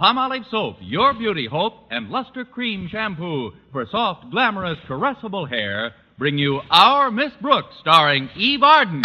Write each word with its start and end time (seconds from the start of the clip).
Palmolive 0.00 0.50
soap, 0.50 0.76
your 0.80 1.12
beauty 1.12 1.46
hope, 1.46 1.74
and 1.90 2.08
Luster 2.08 2.42
Cream 2.42 2.88
shampoo 2.90 3.52
for 3.70 3.84
soft, 3.84 4.30
glamorous, 4.30 4.78
caressable 4.88 5.46
hair 5.46 5.92
bring 6.16 6.38
you 6.38 6.62
Our 6.70 7.10
Miss 7.10 7.32
Brooks, 7.42 7.74
starring 7.80 8.30
Eve 8.34 8.62
Arden. 8.62 9.02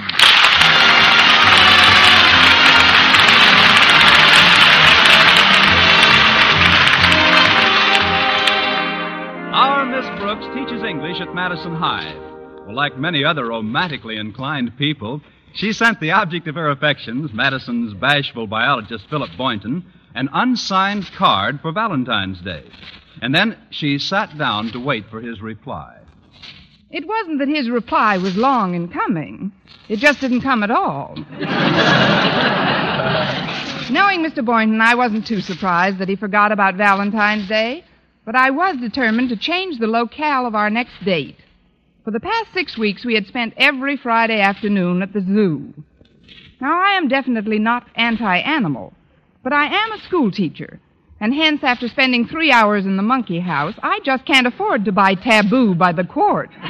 Our 9.53 9.85
Miss 9.85 10.05
Brooks 10.21 10.45
teaches 10.55 10.81
English 10.81 11.19
at 11.19 11.35
Madison 11.35 11.75
High. 11.75 12.15
Well, 12.65 12.73
like 12.73 12.97
many 12.97 13.25
other 13.25 13.47
romantically 13.47 14.15
inclined 14.15 14.77
people, 14.77 15.19
she 15.55 15.73
sent 15.73 15.99
the 15.99 16.11
object 16.11 16.47
of 16.47 16.55
her 16.55 16.69
affections, 16.69 17.31
Madison's 17.33 17.93
bashful 17.95 18.47
biologist 18.47 19.09
Philip 19.09 19.31
Boynton, 19.37 19.83
an 20.15 20.29
unsigned 20.33 21.05
card 21.15 21.59
for 21.61 21.71
Valentine's 21.71 22.41
Day. 22.41 22.63
And 23.21 23.35
then 23.35 23.57
she 23.69 23.99
sat 23.99 24.37
down 24.37 24.71
to 24.71 24.79
wait 24.79 25.09
for 25.09 25.21
his 25.21 25.41
reply. 25.41 25.99
It 26.89 27.07
wasn't 27.07 27.39
that 27.39 27.47
his 27.47 27.69
reply 27.69 28.17
was 28.17 28.37
long 28.37 28.73
in 28.73 28.87
coming. 28.87 29.51
It 29.89 29.99
just 29.99 30.21
didn't 30.21 30.41
come 30.41 30.63
at 30.63 30.71
all. 30.71 31.15
Knowing 33.91 34.23
Mr. 34.23 34.43
Boynton, 34.43 34.81
I 34.81 34.95
wasn't 34.95 35.27
too 35.27 35.41
surprised 35.41 35.99
that 35.99 36.09
he 36.09 36.15
forgot 36.15 36.51
about 36.51 36.75
Valentine's 36.75 37.47
Day, 37.47 37.83
but 38.25 38.35
I 38.35 38.49
was 38.49 38.77
determined 38.77 39.29
to 39.29 39.37
change 39.37 39.77
the 39.77 39.87
locale 39.87 40.45
of 40.47 40.55
our 40.55 40.69
next 40.69 41.03
date. 41.03 41.37
For 42.03 42.11
the 42.11 42.19
past 42.19 42.53
six 42.53 42.77
weeks, 42.77 43.03
we 43.03 43.15
had 43.15 43.27
spent 43.27 43.53
every 43.57 43.97
Friday 43.97 44.39
afternoon 44.39 45.01
at 45.01 45.11
the 45.11 45.21
zoo. 45.21 45.73
Now, 46.61 46.79
I 46.79 46.91
am 46.97 47.07
definitely 47.07 47.59
not 47.59 47.87
anti 47.95 48.37
animal, 48.37 48.93
but 49.45 49.53
I 49.53 49.67
am 49.67 49.91
a 49.91 50.01
school 50.01 50.31
teacher, 50.31 50.79
and 51.21 51.31
hence, 51.31 51.63
after 51.63 51.87
spending 51.87 52.25
three 52.27 52.51
hours 52.51 52.83
in 52.87 52.97
the 52.97 53.03
monkey 53.03 53.39
house, 53.39 53.75
I 53.83 53.99
just 54.03 54.25
can't 54.25 54.47
afford 54.47 54.85
to 54.85 54.91
buy 54.91 55.13
Tabu 55.13 55.75
by 55.75 55.91
the 55.91 56.03
quart. 56.03 56.49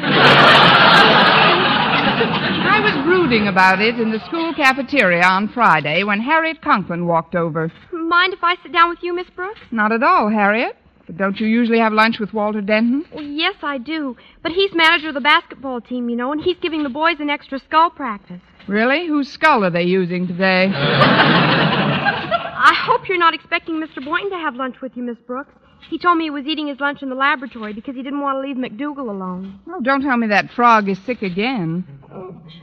I 2.67 2.81
was 2.83 3.05
brooding 3.05 3.47
about 3.47 3.81
it 3.81 3.97
in 3.97 4.11
the 4.11 4.19
school 4.27 4.53
cafeteria 4.53 5.23
on 5.23 5.47
Friday 5.47 6.03
when 6.03 6.19
Harriet 6.19 6.61
Conklin 6.61 7.07
walked 7.07 7.33
over. 7.33 7.71
Mind 7.93 8.33
if 8.33 8.43
I 8.43 8.57
sit 8.61 8.73
down 8.73 8.89
with 8.89 8.99
you, 9.01 9.15
Miss 9.15 9.29
Brooks? 9.33 9.61
Not 9.71 9.93
at 9.93 10.03
all, 10.03 10.27
Harriet. 10.29 10.75
But 11.05 11.15
don't 11.15 11.39
you 11.39 11.47
usually 11.47 11.79
have 11.79 11.93
lunch 11.93 12.19
with 12.19 12.33
Walter 12.33 12.59
Denton? 12.59 13.05
Well, 13.13 13.23
yes, 13.23 13.55
I 13.63 13.77
do. 13.77 14.17
But 14.43 14.51
he's 14.51 14.73
manager 14.73 15.07
of 15.07 15.13
the 15.13 15.21
basketball 15.21 15.79
team, 15.79 16.09
you 16.09 16.17
know, 16.17 16.33
and 16.33 16.41
he's 16.41 16.57
giving 16.61 16.83
the 16.83 16.89
boys 16.89 17.21
an 17.21 17.29
extra 17.29 17.57
skull 17.59 17.89
practice. 17.89 18.41
Really? 18.67 19.07
Whose 19.07 19.31
skull 19.31 19.63
are 19.63 19.69
they 19.69 19.83
using 19.83 20.27
today? 20.27 20.73
I 22.65 22.73
hope 22.73 23.07
you're 23.07 23.19
not 23.19 23.35
expecting 23.35 23.75
Mr. 23.75 24.03
Boynton 24.03 24.31
to 24.31 24.37
have 24.37 24.55
lunch 24.55 24.77
with 24.81 24.97
you, 24.97 25.03
Miss 25.03 25.19
Brooks. 25.27 25.53
He 25.87 25.99
told 25.99 26.17
me 26.17 26.23
he 26.23 26.29
was 26.31 26.47
eating 26.47 26.67
his 26.67 26.79
lunch 26.79 27.03
in 27.03 27.09
the 27.09 27.15
laboratory 27.15 27.73
because 27.73 27.95
he 27.95 28.01
didn't 28.01 28.21
want 28.21 28.37
to 28.37 28.41
leave 28.41 28.55
McDougal 28.57 29.07
alone. 29.07 29.59
Oh, 29.67 29.79
don't 29.81 30.01
tell 30.01 30.17
me 30.17 30.25
that 30.27 30.49
frog 30.49 30.89
is 30.89 30.97
sick 31.05 31.21
again. 31.21 31.85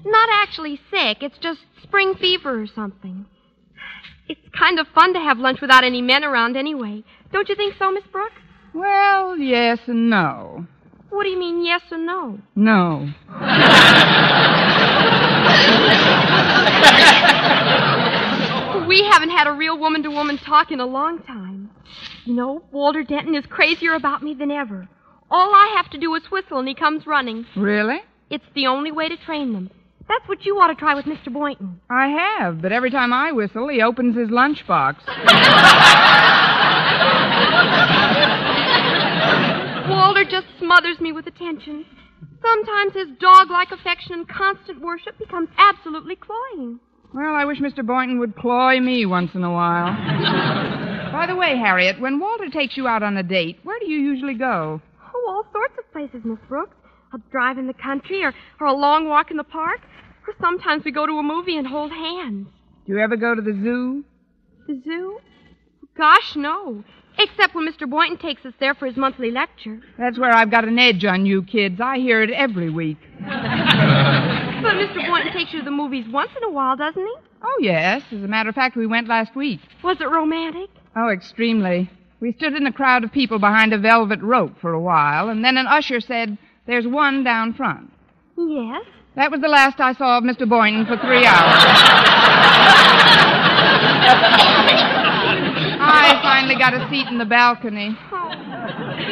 Not 0.04 0.28
actually 0.32 0.80
sick. 0.90 1.18
It's 1.22 1.38
just 1.38 1.60
spring 1.84 2.16
fever 2.16 2.60
or 2.62 2.66
something. 2.66 3.26
It's 4.28 4.40
kind 4.58 4.80
of 4.80 4.88
fun 4.88 5.14
to 5.14 5.20
have 5.20 5.38
lunch 5.38 5.60
without 5.60 5.84
any 5.84 6.02
men 6.02 6.24
around 6.24 6.56
anyway. 6.56 7.04
Don't 7.32 7.48
you 7.48 7.54
think 7.54 7.76
so, 7.78 7.92
Miss 7.92 8.02
Brooks? 8.10 8.42
Well, 8.74 9.38
yes 9.38 9.78
and 9.86 10.10
no. 10.10 10.66
What 11.10 11.22
do 11.22 11.30
you 11.30 11.38
mean, 11.38 11.64
yes 11.64 11.82
and 11.92 12.06
no? 12.06 12.40
No. 12.56 13.08
We 18.92 19.08
haven't 19.10 19.30
had 19.30 19.46
a 19.46 19.52
real 19.52 19.78
woman 19.78 20.02
to 20.02 20.10
woman 20.10 20.36
talk 20.36 20.70
in 20.70 20.78
a 20.78 20.84
long 20.84 21.22
time. 21.22 21.70
You 22.26 22.34
know, 22.34 22.62
Walter 22.72 23.02
Denton 23.02 23.34
is 23.34 23.46
crazier 23.48 23.94
about 23.94 24.22
me 24.22 24.34
than 24.34 24.50
ever. 24.50 24.86
All 25.30 25.54
I 25.54 25.72
have 25.76 25.88
to 25.92 25.98
do 25.98 26.14
is 26.14 26.30
whistle 26.30 26.58
and 26.58 26.68
he 26.68 26.74
comes 26.74 27.06
running. 27.06 27.46
Really? 27.56 28.00
It's 28.28 28.44
the 28.54 28.66
only 28.66 28.92
way 28.92 29.08
to 29.08 29.16
train 29.16 29.54
them. 29.54 29.70
That's 30.10 30.28
what 30.28 30.44
you 30.44 30.56
ought 30.56 30.66
to 30.66 30.74
try 30.74 30.94
with 30.94 31.06
Mr. 31.06 31.32
Boynton. 31.32 31.80
I 31.88 32.08
have, 32.08 32.60
but 32.60 32.70
every 32.70 32.90
time 32.90 33.14
I 33.14 33.32
whistle, 33.32 33.66
he 33.68 33.80
opens 33.80 34.14
his 34.14 34.28
lunchbox. 34.28 34.96
Walter 39.88 40.24
just 40.24 40.48
smothers 40.58 41.00
me 41.00 41.12
with 41.12 41.26
attention. 41.26 41.86
Sometimes 42.42 42.92
his 42.92 43.08
dog 43.18 43.50
like 43.50 43.72
affection 43.72 44.12
and 44.12 44.28
constant 44.28 44.82
worship 44.82 45.18
becomes 45.18 45.48
absolutely 45.56 46.16
cloying. 46.16 46.78
Well, 47.14 47.34
I 47.34 47.44
wish 47.44 47.58
Mr. 47.58 47.84
Boynton 47.86 48.18
would 48.20 48.36
cloy 48.36 48.80
me 48.80 49.04
once 49.04 49.34
in 49.34 49.44
a 49.44 49.52
while. 49.52 49.92
By 51.12 51.26
the 51.26 51.36
way, 51.36 51.56
Harriet, 51.56 52.00
when 52.00 52.18
Walter 52.18 52.48
takes 52.48 52.76
you 52.76 52.88
out 52.88 53.02
on 53.02 53.16
a 53.18 53.22
date, 53.22 53.58
where 53.64 53.78
do 53.78 53.90
you 53.90 53.98
usually 53.98 54.34
go? 54.34 54.80
Oh, 55.14 55.24
all 55.28 55.46
sorts 55.52 55.74
of 55.78 55.92
places, 55.92 56.24
Miss 56.24 56.38
Brooks. 56.48 56.76
A 57.12 57.18
drive 57.30 57.58
in 57.58 57.66
the 57.66 57.74
country 57.74 58.24
or, 58.24 58.32
or 58.58 58.66
a 58.66 58.72
long 58.72 59.08
walk 59.08 59.30
in 59.30 59.36
the 59.36 59.44
park. 59.44 59.80
Or 60.26 60.34
sometimes 60.40 60.84
we 60.84 60.92
go 60.92 61.06
to 61.06 61.12
a 61.18 61.22
movie 61.22 61.58
and 61.58 61.66
hold 61.66 61.90
hands. 61.92 62.48
Do 62.86 62.94
you 62.94 62.98
ever 63.00 63.16
go 63.16 63.34
to 63.34 63.42
the 63.42 63.52
zoo? 63.52 64.04
The 64.66 64.80
zoo? 64.82 65.18
Gosh, 65.94 66.34
no. 66.36 66.82
Except 67.18 67.54
when 67.54 67.68
Mr. 67.68 67.88
Boynton 67.88 68.16
takes 68.16 68.46
us 68.46 68.54
there 68.58 68.74
for 68.74 68.86
his 68.86 68.96
monthly 68.96 69.30
lecture. 69.30 69.80
That's 69.98 70.18
where 70.18 70.32
I've 70.32 70.50
got 70.50 70.64
an 70.66 70.78
edge 70.78 71.04
on 71.04 71.26
you 71.26 71.42
kids. 71.42 71.78
I 71.78 71.98
hear 71.98 72.22
it 72.22 72.30
every 72.30 72.70
week. 72.70 72.96
But 74.72 74.88
Mr. 74.88 75.06
Boynton 75.06 75.32
takes 75.34 75.52
you 75.52 75.58
to 75.58 75.64
the 75.66 75.70
movies 75.70 76.06
once 76.10 76.30
in 76.34 76.44
a 76.44 76.50
while, 76.50 76.76
doesn't 76.76 77.02
he? 77.02 77.14
Oh, 77.42 77.58
yes. 77.60 78.02
As 78.10 78.22
a 78.22 78.28
matter 78.28 78.48
of 78.48 78.54
fact, 78.54 78.74
we 78.74 78.86
went 78.86 79.06
last 79.06 79.36
week. 79.36 79.60
Was 79.84 80.00
it 80.00 80.04
romantic? 80.04 80.70
Oh, 80.96 81.10
extremely. 81.10 81.90
We 82.20 82.32
stood 82.32 82.54
in 82.54 82.66
a 82.66 82.72
crowd 82.72 83.04
of 83.04 83.12
people 83.12 83.38
behind 83.38 83.74
a 83.74 83.78
velvet 83.78 84.22
rope 84.22 84.58
for 84.62 84.72
a 84.72 84.80
while, 84.80 85.28
and 85.28 85.44
then 85.44 85.58
an 85.58 85.66
usher 85.66 86.00
said, 86.00 86.38
There's 86.66 86.86
one 86.86 87.22
down 87.22 87.52
front. 87.52 87.92
Yes. 88.38 88.86
That 89.14 89.30
was 89.30 89.42
the 89.42 89.48
last 89.48 89.78
I 89.78 89.92
saw 89.92 90.16
of 90.16 90.24
Mr. 90.24 90.48
Boynton 90.48 90.86
for 90.86 90.96
three 90.96 91.26
hours. 91.26 91.62
I 95.84 96.18
finally 96.22 96.56
got 96.56 96.72
a 96.72 96.88
seat 96.88 97.08
in 97.08 97.18
the 97.18 97.26
balcony. 97.26 97.94
Oh, 98.10 98.30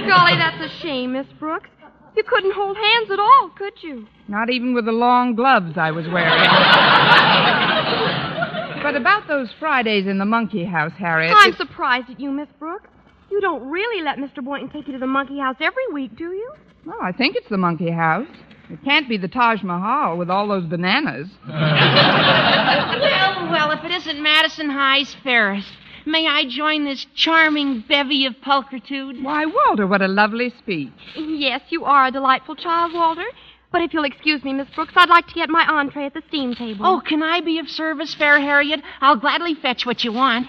golly, 0.09 0.37
that's 0.39 0.63
a 0.63 0.71
shame, 0.81 1.13
Miss 1.13 1.27
Brooks. 1.39 1.69
You 2.17 2.23
couldn't 2.25 2.53
hold 2.55 2.77
hands 2.77 3.11
at 3.11 3.19
all, 3.19 3.51
could 3.57 3.83
you? 3.83 4.07
Not 4.29 4.51
even 4.51 4.75
with 4.75 4.85
the 4.85 4.93
long 4.93 5.35
gloves 5.35 5.77
I 5.77 5.91
was 5.91 6.07
wearing. 6.09 6.33
but 8.83 8.97
about 8.97 9.29
those 9.29 9.51
Fridays 9.59 10.07
in 10.07 10.19
the 10.19 10.25
monkey 10.25 10.65
house, 10.65 10.93
Harriet. 10.99 11.35
I'm 11.37 11.51
it's- 11.51 11.59
surprised 11.69 12.11
at 12.11 12.21
you, 12.21 12.31
Miss 12.31 12.49
Brooks. 12.59 12.89
You 13.31 13.41
don't 13.41 13.71
really 13.71 14.03
let 14.03 14.19
Mr. 14.19 14.45
Boynton 14.45 14.69
take 14.71 14.89
you 14.89 14.93
to 14.95 14.99
the 14.99 15.07
monkey 15.07 15.39
house 15.39 15.57
every 15.61 15.87
week, 15.93 16.17
do 16.17 16.33
you? 16.33 16.53
Well, 16.85 16.99
I 17.01 17.13
think 17.13 17.37
it's 17.37 17.49
the 17.49 17.59
monkey 17.59 17.91
house. 17.91 18.27
It 18.69 18.83
can't 18.85 19.09
be 19.09 19.17
the 19.19 19.29
Taj 19.29 19.63
Mahal 19.63 20.17
with 20.17 20.31
all 20.31 20.49
those 20.49 20.65
bananas. 20.65 21.29
Well, 23.01 23.51
well, 23.51 23.71
if 23.73 23.83
it 23.85 23.91
isn't 23.91 24.23
Madison 24.23 24.71
High's 24.71 25.15
Ferris, 25.25 25.65
may 26.07 26.27
I 26.27 26.45
join 26.49 26.85
this 26.85 27.07
charming 27.15 27.85
bevy 27.89 28.27
of 28.27 28.35
pulchritude? 28.45 29.23
Why, 29.23 29.47
Walter, 29.47 29.87
what 29.87 30.03
a 30.03 30.09
lovely 30.09 30.53
speech. 30.59 30.93
Yes, 31.17 31.61
you 31.71 31.85
are 31.85 32.07
a 32.07 32.11
delightful 32.11 32.57
child, 32.57 32.93
Walter. 32.93 33.25
But 33.73 33.83
if 33.83 33.95
you'll 33.95 34.05
excuse 34.05 34.43
me, 34.43 34.53
Miss 34.53 34.69
Brooks, 34.75 34.93
I'd 34.97 35.09
like 35.09 35.29
to 35.29 35.35
get 35.35 35.49
my 35.49 35.65
entree 35.65 36.07
at 36.07 36.15
the 36.15 36.23
steam 36.29 36.55
table. 36.55 36.85
Oh, 36.85 37.01
can 37.07 37.23
I 37.23 37.41
be 37.41 37.59
of 37.61 37.69
service, 37.69 38.15
Fair 38.15 38.41
Harriet? 38.41 38.81
I'll 39.01 39.17
gladly 39.17 39.55
fetch 39.55 39.87
what 39.87 40.03
you 40.03 40.13
want. 40.13 40.49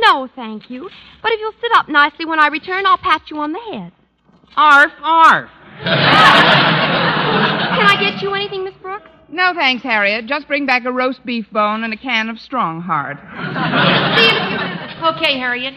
no, 0.00 0.28
thank 0.34 0.70
you. 0.70 0.88
But 1.22 1.32
if 1.32 1.40
you'll 1.40 1.52
sit 1.60 1.72
up 1.74 1.88
nicely 1.88 2.24
when 2.24 2.40
I 2.40 2.46
return, 2.48 2.86
I'll 2.86 2.98
pat 2.98 3.30
you 3.30 3.38
on 3.38 3.52
the 3.52 3.60
head. 3.60 3.92
Arf, 4.56 4.92
arf. 5.02 5.50
Can 5.82 5.88
I 7.86 7.96
get 8.00 8.22
you 8.22 8.32
anything, 8.34 8.64
Miss 8.64 8.74
Brooks? 8.74 8.83
No, 9.34 9.52
thanks, 9.52 9.82
Harriet. 9.82 10.26
Just 10.26 10.46
bring 10.46 10.64
back 10.64 10.84
a 10.84 10.92
roast 10.92 11.26
beef 11.26 11.50
bone 11.50 11.82
and 11.82 11.92
a 11.92 11.96
can 11.96 12.28
of 12.30 12.36
Strongheart. 12.36 13.18
Okay, 15.04 15.38
Harriet. 15.38 15.74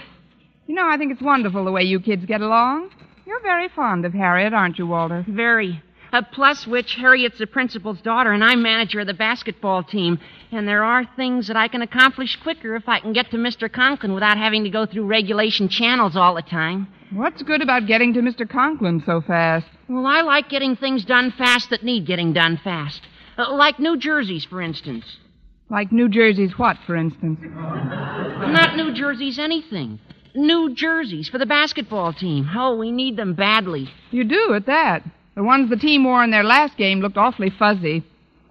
You 0.67 0.75
know, 0.75 0.87
I 0.87 0.95
think 0.97 1.11
it's 1.11 1.21
wonderful 1.21 1.65
the 1.65 1.71
way 1.71 1.83
you 1.83 1.99
kids 1.99 2.23
get 2.25 2.39
along. 2.39 2.91
You're 3.25 3.41
very 3.41 3.67
fond 3.67 4.05
of 4.05 4.13
Harriet, 4.13 4.53
aren't 4.53 4.77
you, 4.77 4.87
Walter? 4.87 5.25
Very. 5.27 5.83
Uh, 6.13 6.21
plus 6.31 6.65
which, 6.65 6.95
Harriet's 6.95 7.39
the 7.39 7.47
principal's 7.47 7.99
daughter, 7.99 8.31
and 8.31 8.41
I'm 8.41 8.61
manager 8.61 9.01
of 9.01 9.07
the 9.07 9.13
basketball 9.13 9.83
team. 9.83 10.17
And 10.53 10.65
there 10.65 10.85
are 10.85 11.03
things 11.17 11.47
that 11.47 11.57
I 11.57 11.67
can 11.67 11.81
accomplish 11.81 12.37
quicker 12.41 12.75
if 12.77 12.87
I 12.87 13.01
can 13.01 13.11
get 13.11 13.29
to 13.31 13.37
Mr. 13.37 13.69
Conklin 13.69 14.13
without 14.13 14.37
having 14.37 14.63
to 14.63 14.69
go 14.69 14.85
through 14.85 15.07
regulation 15.07 15.67
channels 15.67 16.15
all 16.15 16.35
the 16.35 16.41
time. 16.41 16.87
What's 17.11 17.43
good 17.43 17.61
about 17.61 17.85
getting 17.85 18.13
to 18.13 18.21
Mr. 18.21 18.49
Conklin 18.49 19.03
so 19.05 19.19
fast? 19.19 19.65
Well, 19.89 20.05
I 20.05 20.21
like 20.21 20.47
getting 20.47 20.77
things 20.77 21.03
done 21.03 21.33
fast 21.37 21.69
that 21.71 21.83
need 21.83 22.05
getting 22.05 22.31
done 22.31 22.61
fast. 22.63 23.01
Uh, 23.37 23.53
like 23.53 23.79
New 23.79 23.97
Jersey's, 23.97 24.45
for 24.45 24.61
instance. 24.61 25.05
Like 25.69 25.91
New 25.91 26.09
Jersey's 26.09 26.57
what, 26.57 26.77
for 26.85 26.95
instance? 26.95 27.39
Not 27.43 28.75
New 28.75 28.93
Jersey's 28.93 29.37
anything. 29.37 29.99
New 30.33 30.73
Jersey's 30.73 31.29
for 31.29 31.37
the 31.37 31.45
basketball 31.45 32.13
team. 32.13 32.49
Oh, 32.55 32.75
we 32.75 32.91
need 32.91 33.17
them 33.17 33.33
badly. 33.33 33.89
You 34.11 34.23
do 34.23 34.53
at 34.53 34.65
that. 34.67 35.03
The 35.35 35.43
ones 35.43 35.69
the 35.69 35.75
team 35.75 36.03
wore 36.03 36.23
in 36.23 36.31
their 36.31 36.43
last 36.43 36.77
game 36.77 36.99
looked 36.99 37.17
awfully 37.17 37.51
fuzzy. 37.51 38.03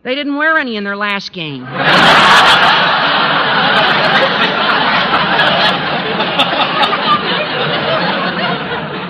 They 0.05 0.15
didn't 0.15 0.37
wear 0.37 0.57
any 0.57 0.77
in 0.77 0.85
their 0.85 0.97
last 0.97 1.33
game. 1.33 1.63
but 1.65 1.71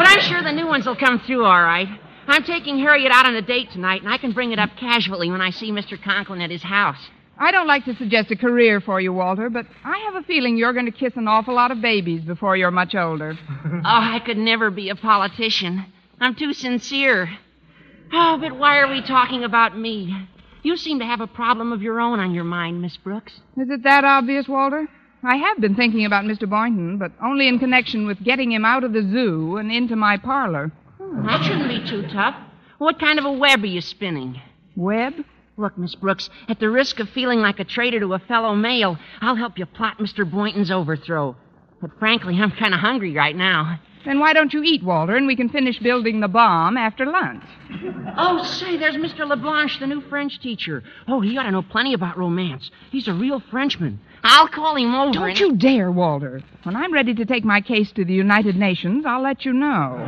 I'm 0.06 0.20
sure 0.20 0.42
the 0.42 0.52
new 0.52 0.66
ones 0.66 0.86
will 0.86 0.96
come 0.96 1.20
through 1.26 1.44
all 1.44 1.62
right. 1.62 1.88
I'm 2.28 2.42
taking 2.42 2.78
Harriet 2.78 3.12
out 3.12 3.26
on 3.26 3.34
a 3.36 3.42
date 3.42 3.70
tonight, 3.70 4.02
and 4.02 4.12
I 4.12 4.18
can 4.18 4.32
bring 4.32 4.52
it 4.52 4.58
up 4.58 4.70
casually 4.76 5.30
when 5.30 5.40
I 5.40 5.50
see 5.50 5.70
Mr. 5.70 6.00
Conklin 6.00 6.40
at 6.40 6.50
his 6.50 6.62
house. 6.62 6.98
I 7.38 7.50
don't 7.50 7.66
like 7.66 7.84
to 7.84 7.94
suggest 7.94 8.30
a 8.30 8.36
career 8.36 8.80
for 8.80 9.00
you, 9.00 9.12
Walter, 9.12 9.50
but 9.50 9.66
I 9.84 9.98
have 9.98 10.14
a 10.16 10.26
feeling 10.26 10.56
you're 10.56 10.72
going 10.72 10.86
to 10.86 10.92
kiss 10.92 11.12
an 11.16 11.28
awful 11.28 11.54
lot 11.54 11.70
of 11.70 11.82
babies 11.82 12.22
before 12.22 12.56
you're 12.56 12.70
much 12.70 12.94
older. 12.94 13.38
oh, 13.64 13.80
I 13.84 14.20
could 14.24 14.38
never 14.38 14.70
be 14.70 14.88
a 14.88 14.96
politician. 14.96 15.84
I'm 16.20 16.34
too 16.34 16.52
sincere. 16.52 17.28
Oh, 18.12 18.38
but 18.40 18.56
why 18.56 18.78
are 18.78 18.88
we 18.88 19.02
talking 19.02 19.44
about 19.44 19.76
me? 19.76 20.28
You 20.62 20.76
seem 20.76 20.98
to 21.00 21.04
have 21.04 21.20
a 21.20 21.26
problem 21.26 21.72
of 21.72 21.82
your 21.82 22.00
own 22.00 22.18
on 22.20 22.34
your 22.34 22.44
mind, 22.44 22.80
Miss 22.80 22.96
Brooks. 22.96 23.40
Is 23.56 23.68
it 23.70 23.82
that 23.82 24.04
obvious, 24.04 24.48
Walter? 24.48 24.88
I 25.22 25.36
have 25.36 25.60
been 25.60 25.74
thinking 25.74 26.04
about 26.06 26.24
Mr. 26.24 26.48
Boynton, 26.48 26.98
but 26.98 27.12
only 27.22 27.48
in 27.48 27.58
connection 27.58 28.06
with 28.06 28.22
getting 28.22 28.52
him 28.52 28.64
out 28.64 28.84
of 28.84 28.92
the 28.92 29.02
zoo 29.02 29.58
and 29.58 29.70
into 29.70 29.96
my 29.96 30.16
parlor. 30.16 30.72
That 31.24 31.44
shouldn't 31.44 31.68
be 31.68 31.88
too 31.88 32.06
tough. 32.08 32.36
What 32.78 32.98
kind 33.00 33.18
of 33.18 33.24
a 33.24 33.32
web 33.32 33.62
are 33.62 33.66
you 33.66 33.80
spinning? 33.80 34.40
Web? 34.76 35.14
Look, 35.56 35.78
Miss 35.78 35.94
Brooks, 35.94 36.28
at 36.48 36.60
the 36.60 36.68
risk 36.68 37.00
of 37.00 37.08
feeling 37.08 37.40
like 37.40 37.58
a 37.58 37.64
traitor 37.64 38.00
to 38.00 38.12
a 38.12 38.18
fellow 38.18 38.54
male, 38.54 38.98
I'll 39.22 39.36
help 39.36 39.58
you 39.58 39.64
plot 39.64 39.98
Mr. 39.98 40.30
Boynton's 40.30 40.70
overthrow. 40.70 41.34
But 41.80 41.98
frankly, 41.98 42.36
I'm 42.38 42.50
kind 42.50 42.74
of 42.74 42.80
hungry 42.80 43.14
right 43.14 43.34
now. 43.34 43.80
Then 44.06 44.20
why 44.20 44.32
don't 44.34 44.52
you 44.52 44.62
eat, 44.62 44.84
Walter, 44.84 45.16
and 45.16 45.26
we 45.26 45.34
can 45.34 45.48
finish 45.48 45.80
building 45.80 46.20
the 46.20 46.28
bomb 46.28 46.76
after 46.76 47.04
lunch? 47.04 47.42
Oh, 48.16 48.40
say, 48.44 48.76
there's 48.76 48.94
Mr. 48.94 49.26
Leblanche, 49.26 49.80
the 49.80 49.86
new 49.88 50.00
French 50.02 50.38
teacher. 50.40 50.84
Oh, 51.08 51.20
he 51.20 51.36
ought 51.36 51.42
to 51.42 51.50
know 51.50 51.62
plenty 51.62 51.92
about 51.92 52.16
romance. 52.16 52.70
He's 52.92 53.08
a 53.08 53.12
real 53.12 53.40
Frenchman. 53.50 53.98
I'll 54.22 54.46
call 54.46 54.76
him 54.76 54.94
over. 54.94 55.12
Don't 55.12 55.30
and- 55.30 55.40
you 55.40 55.56
dare, 55.56 55.90
Walter. 55.90 56.40
When 56.62 56.76
I'm 56.76 56.94
ready 56.94 57.14
to 57.14 57.24
take 57.26 57.44
my 57.44 57.60
case 57.60 57.90
to 57.92 58.04
the 58.04 58.14
United 58.14 58.54
Nations, 58.54 59.04
I'll 59.04 59.22
let 59.22 59.44
you 59.44 59.52
know. 59.52 59.96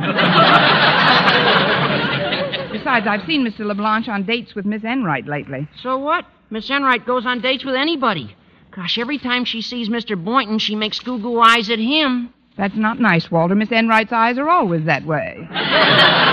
Besides, 2.71 3.05
I've 3.05 3.25
seen 3.27 3.45
Mr. 3.45 3.65
LeBlanche 3.65 4.07
on 4.07 4.23
dates 4.23 4.55
with 4.55 4.65
Miss 4.65 4.83
Enright 4.85 5.27
lately. 5.27 5.67
So 5.83 5.97
what? 5.97 6.25
Miss 6.49 6.69
Enright 6.69 7.05
goes 7.05 7.25
on 7.25 7.41
dates 7.41 7.65
with 7.65 7.75
anybody. 7.75 8.33
Gosh, 8.71 8.97
every 8.97 9.17
time 9.17 9.43
she 9.43 9.61
sees 9.61 9.89
Mr. 9.89 10.15
Boynton, 10.23 10.57
she 10.57 10.75
makes 10.75 11.01
goo-goo 11.01 11.41
eyes 11.41 11.69
at 11.69 11.79
him. 11.79 12.33
That's 12.59 12.75
not 12.75 12.99
nice, 12.99 13.31
Walter. 13.31 13.55
Miss 13.55 13.71
Enright's 13.71 14.11
eyes 14.11 14.37
are 14.37 14.49
always 14.49 14.83
that 14.83 15.05
way. 15.05 15.47
I 15.51 16.27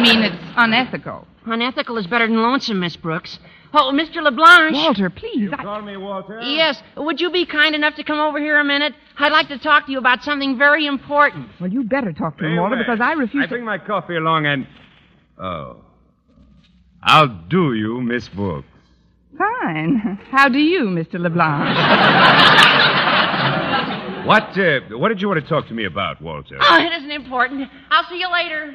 mean, 0.00 0.22
it's 0.22 0.36
unethical. 0.56 1.26
Unethical 1.44 1.98
is 1.98 2.06
better 2.06 2.28
than 2.28 2.40
lonesome, 2.40 2.78
Miss 2.78 2.94
Brooks. 2.94 3.40
Oh, 3.74 3.90
Mr. 3.92 4.22
LeBlanche. 4.22 4.74
Walter, 4.74 5.10
please. 5.10 5.50
I... 5.52 5.64
Call 5.64 5.82
me 5.82 5.96
Walter? 5.96 6.40
Yes, 6.40 6.80
would 6.96 7.20
you 7.20 7.32
be 7.32 7.46
kind 7.46 7.74
enough 7.74 7.96
to 7.96 8.04
come 8.04 8.20
over 8.20 8.38
here 8.38 8.60
a 8.60 8.64
minute? 8.64 8.94
I'd 9.18 9.32
like 9.32 9.48
to 9.48 9.58
talk 9.58 9.86
to 9.86 9.92
you 9.92 9.98
about 9.98 10.22
something 10.22 10.56
very 10.56 10.86
important. 10.86 11.48
Well, 11.60 11.72
you 11.72 11.82
better 11.82 12.12
talk 12.12 12.38
to 12.38 12.46
him, 12.46 12.54
Walter, 12.54 12.76
well. 12.76 12.84
because 12.84 13.00
I 13.00 13.14
refuse 13.14 13.42
I 13.42 13.46
to. 13.46 13.50
bring 13.50 13.64
my 13.64 13.78
coffee 13.78 14.14
along 14.14 14.46
and. 14.46 14.68
Oh. 15.36 15.78
I'll 17.02 17.26
do 17.26 17.74
you, 17.74 18.00
Miss 18.00 18.28
Brooks? 18.28 18.68
Fine. 19.36 20.20
How 20.30 20.48
do 20.48 20.60
you, 20.60 20.84
Mr. 20.84 21.18
LeBlanc? 21.18 22.66
What, 24.26 24.56
uh, 24.58 24.80
what 24.98 25.08
did 25.08 25.20
you 25.20 25.28
want 25.28 25.42
to 25.42 25.48
talk 25.48 25.66
to 25.68 25.74
me 25.74 25.84
about, 25.86 26.20
Walter? 26.22 26.56
Oh, 26.60 26.78
it 26.78 26.92
isn't 26.98 27.10
important. 27.10 27.68
I'll 27.90 28.08
see 28.08 28.18
you 28.18 28.30
later. 28.32 28.72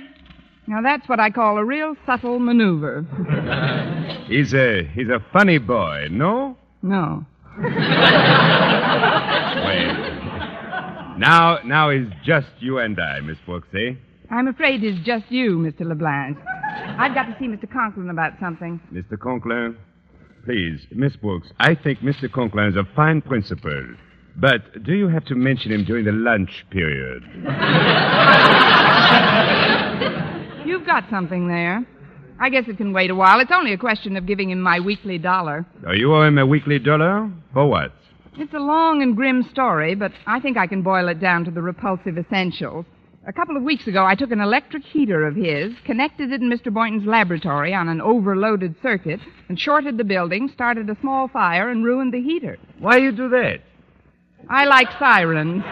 now, 0.68 0.82
that's 0.82 1.08
what 1.08 1.20
I 1.20 1.30
call 1.30 1.58
a 1.58 1.64
real 1.64 1.96
subtle 2.06 2.40
maneuver. 2.40 3.06
He's 4.28 4.54
a, 4.56 4.84
he's 4.96 5.08
a 5.10 5.24
funny 5.32 5.60
boy, 5.60 6.08
no? 6.12 6.58
No. 6.82 7.26
Well, 9.56 11.18
now, 11.18 11.60
now 11.64 11.90
it's 11.90 12.12
just 12.26 12.48
you 12.60 12.80
and 12.80 13.00
I, 13.00 13.20
Miss 13.22 13.38
Brooks, 13.46 13.68
eh? 13.74 13.94
I'm 14.30 14.48
afraid 14.48 14.84
it's 14.84 15.00
just 15.06 15.26
you, 15.32 15.58
Mr. 15.58 15.82
LeBlanc. 15.88 16.38
I've 17.00 17.14
got 17.16 17.24
to 17.26 17.36
see 17.40 17.46
Mr. 17.48 17.72
Conklin 17.72 18.10
about 18.10 18.34
something. 18.40 18.80
Mr. 18.92 19.18
Conklin, 19.18 19.78
please, 20.44 20.82
Miss 20.92 21.16
Brooks, 21.16 21.48
I 21.60 21.76
think 21.76 22.00
Mr. 22.00 22.30
Conklin 22.32 22.68
is 22.68 22.76
a 22.76 22.84
fine 22.96 23.22
principal. 23.22 23.96
But 24.38 24.84
do 24.84 24.94
you 24.94 25.08
have 25.08 25.26
to 25.26 25.36
mention 25.36 25.72
him 25.72 25.86
during 25.86 26.06
the 26.06 26.12
lunch 26.12 26.66
period? 26.70 27.24
You've 30.66 30.86
got 30.86 31.06
something 31.10 31.48
there. 31.48 31.86
I 32.40 32.50
guess 32.50 32.66
it 32.68 32.78
can 32.78 32.92
wait 32.92 33.12
a 33.12 33.16
while. 33.16 33.40
It's 33.40 33.52
only 33.54 33.72
a 33.72 33.78
question 33.78 34.18
of 34.18 34.26
giving 34.26 34.52
him 34.52 34.60
my 34.60 34.80
weekly 34.82 35.18
dollar. 35.18 35.66
Oh, 35.88 35.94
you 35.94 36.14
owe 36.14 36.24
him 36.24 36.38
a 36.38 36.46
weekly 36.46 36.80
dollar? 36.80 37.32
For 37.54 37.66
what? 37.68 37.94
It's 38.38 38.54
a 38.54 38.60
long 38.60 39.02
and 39.02 39.16
grim 39.16 39.44
story, 39.44 39.96
but 39.96 40.12
I 40.28 40.42
think 40.42 40.58
I 40.58 40.68
can 40.68 40.82
boil 40.82 41.08
it 41.08 41.22
down 41.22 41.46
to 41.46 41.52
the 41.52 41.62
repulsive 41.62 42.18
essentials. 42.18 42.86
A 43.26 43.32
couple 43.32 43.56
of 43.56 43.64
weeks 43.64 43.88
ago, 43.88 44.06
I 44.06 44.16
took 44.16 44.32
an 44.32 44.42
electric 44.42 44.84
heater 44.84 45.26
of 45.26 45.36
his, 45.36 45.74
connected 45.86 46.32
it 46.32 46.42
in 46.42 46.50
Mr. 46.50 46.72
Boynton's 46.72 47.08
laboratory 47.08 47.74
on 47.74 47.88
an 47.88 48.02
overloaded 48.02 48.76
circuit, 48.84 49.22
and 49.48 49.58
shorted 49.58 49.98
the 49.98 50.04
building, 50.04 50.50
started 50.54 50.90
a 50.90 50.98
small 51.00 51.30
fire, 51.30 51.70
and 51.70 51.86
ruined 51.86 52.14
the 52.14 52.22
heater. 52.22 52.58
Why 52.80 52.98
you 52.98 53.14
do 53.14 53.30
that? 53.30 53.62
I 54.50 54.66
like 54.66 54.88
sirens. 55.00 55.64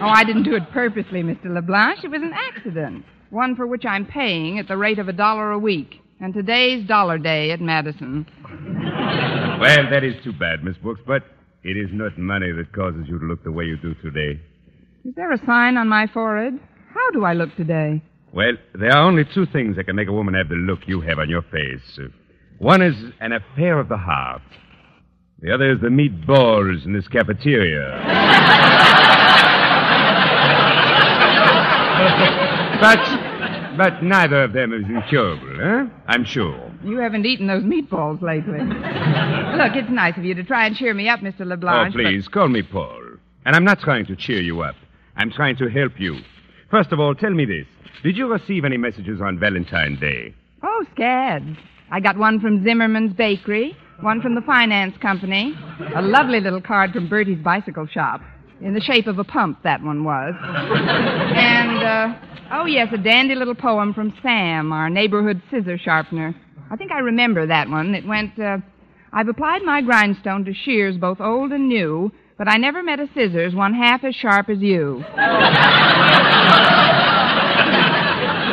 oh, 0.00 0.08
I 0.08 0.24
didn't 0.24 0.44
do 0.44 0.54
it 0.54 0.62
purposely, 0.72 1.22
Mr. 1.22 1.52
LeBlanche. 1.52 2.04
It 2.04 2.10
was 2.10 2.22
an 2.22 2.32
accident. 2.34 3.04
One 3.30 3.56
for 3.56 3.66
which 3.66 3.84
I'm 3.86 4.06
paying 4.06 4.58
at 4.58 4.68
the 4.68 4.76
rate 4.76 4.98
of 4.98 5.08
a 5.08 5.12
dollar 5.12 5.50
a 5.52 5.58
week. 5.58 5.96
And 6.20 6.32
today's 6.32 6.86
dollar 6.86 7.18
day 7.18 7.50
at 7.50 7.60
Madison. 7.60 8.26
Well, 9.60 9.90
that 9.90 10.04
is 10.04 10.14
too 10.22 10.32
bad, 10.32 10.62
Miss 10.62 10.76
Brooks, 10.76 11.00
but 11.06 11.22
it 11.64 11.76
is 11.76 11.88
not 11.92 12.16
money 12.16 12.52
that 12.52 12.72
causes 12.72 13.04
you 13.08 13.18
to 13.18 13.24
look 13.24 13.42
the 13.44 13.52
way 13.52 13.64
you 13.64 13.76
do 13.76 13.94
today. 13.94 14.40
Is 15.04 15.14
there 15.16 15.32
a 15.32 15.38
sign 15.46 15.76
on 15.76 15.88
my 15.88 16.06
forehead? 16.06 16.58
How 16.94 17.10
do 17.12 17.24
I 17.24 17.32
look 17.32 17.54
today? 17.56 18.02
Well, 18.32 18.52
there 18.74 18.92
are 18.92 19.02
only 19.06 19.24
two 19.34 19.46
things 19.46 19.76
that 19.76 19.84
can 19.84 19.96
make 19.96 20.08
a 20.08 20.12
woman 20.12 20.34
have 20.34 20.48
the 20.48 20.54
look 20.54 20.80
you 20.86 21.00
have 21.00 21.18
on 21.18 21.28
your 21.28 21.42
face. 21.42 21.98
One 22.58 22.82
is 22.82 22.94
an 23.20 23.32
affair 23.32 23.78
of 23.78 23.88
the 23.88 23.96
heart. 23.96 24.42
The 25.42 25.52
other 25.52 25.72
is 25.72 25.80
the 25.80 25.88
meatballs 25.88 26.86
in 26.86 26.92
this 26.92 27.08
cafeteria. 27.08 27.82
but, 32.80 33.76
but 33.76 34.02
neither 34.04 34.44
of 34.44 34.52
them 34.52 34.72
is 34.72 34.84
incurable, 34.88 35.60
eh? 35.60 35.86
I'm 36.06 36.24
sure. 36.24 36.70
You 36.84 36.98
haven't 36.98 37.26
eaten 37.26 37.48
those 37.48 37.64
meatballs 37.64 38.22
lately. 38.22 38.58
Look, 38.60 39.74
it's 39.74 39.90
nice 39.90 40.16
of 40.16 40.24
you 40.24 40.34
to 40.36 40.44
try 40.44 40.66
and 40.66 40.76
cheer 40.76 40.94
me 40.94 41.08
up, 41.08 41.18
Mr. 41.20 41.40
Oh, 41.40 41.44
LeBlanc. 41.46 41.94
but- 41.94 42.02
please, 42.02 42.28
call 42.28 42.48
me 42.48 42.62
Paul. 42.62 43.00
And 43.44 43.56
I'm 43.56 43.64
not 43.64 43.80
trying 43.80 44.06
to 44.06 44.14
cheer 44.14 44.40
you 44.40 44.60
up. 44.62 44.76
I'm 45.16 45.32
trying 45.32 45.56
to 45.56 45.68
help 45.68 45.98
you. 45.98 46.18
First 46.70 46.92
of 46.92 47.00
all, 47.00 47.16
tell 47.16 47.30
me 47.30 47.44
this. 47.44 47.66
Did 48.04 48.16
you 48.16 48.28
receive 48.28 48.64
any 48.64 48.76
messages 48.76 49.20
on 49.20 49.40
Valentine's 49.40 49.98
Day? 49.98 50.32
Oh, 50.62 50.84
scads. 50.94 51.56
I 51.90 51.98
got 51.98 52.16
one 52.16 52.38
from 52.40 52.62
Zimmerman's 52.64 53.12
Bakery, 53.12 53.76
one 54.00 54.20
from 54.20 54.34
the 54.34 54.40
finance 54.42 54.94
company, 55.00 55.54
a 55.94 56.02
lovely 56.02 56.40
little 56.40 56.60
card 56.60 56.92
from 56.92 57.08
Bertie's 57.08 57.42
bicycle 57.42 57.86
shop. 57.86 58.20
In 58.60 58.74
the 58.74 58.80
shape 58.80 59.06
of 59.08 59.18
a 59.18 59.24
pump, 59.24 59.62
that 59.64 59.82
one 59.82 60.04
was. 60.04 60.34
and, 60.40 61.82
uh, 61.82 62.14
oh, 62.52 62.66
yes, 62.66 62.88
a 62.92 62.98
dandy 62.98 63.34
little 63.34 63.54
poem 63.56 63.92
from 63.92 64.12
Sam, 64.22 64.72
our 64.72 64.88
neighborhood 64.88 65.42
scissor 65.50 65.76
sharpener. 65.78 66.34
I 66.70 66.76
think 66.76 66.92
I 66.92 67.00
remember 67.00 67.46
that 67.46 67.68
one. 67.68 67.94
It 67.94 68.06
went, 68.06 68.38
uh, 68.38 68.58
I've 69.12 69.28
applied 69.28 69.62
my 69.62 69.82
grindstone 69.82 70.44
to 70.44 70.54
shears 70.54 70.96
both 70.96 71.20
old 71.20 71.50
and 71.50 71.68
new, 71.68 72.12
but 72.38 72.48
I 72.48 72.56
never 72.56 72.82
met 72.82 73.00
a 73.00 73.08
scissors 73.14 73.54
one 73.54 73.74
half 73.74 74.04
as 74.04 74.14
sharp 74.14 74.48
as 74.48 74.58
you. 74.58 75.04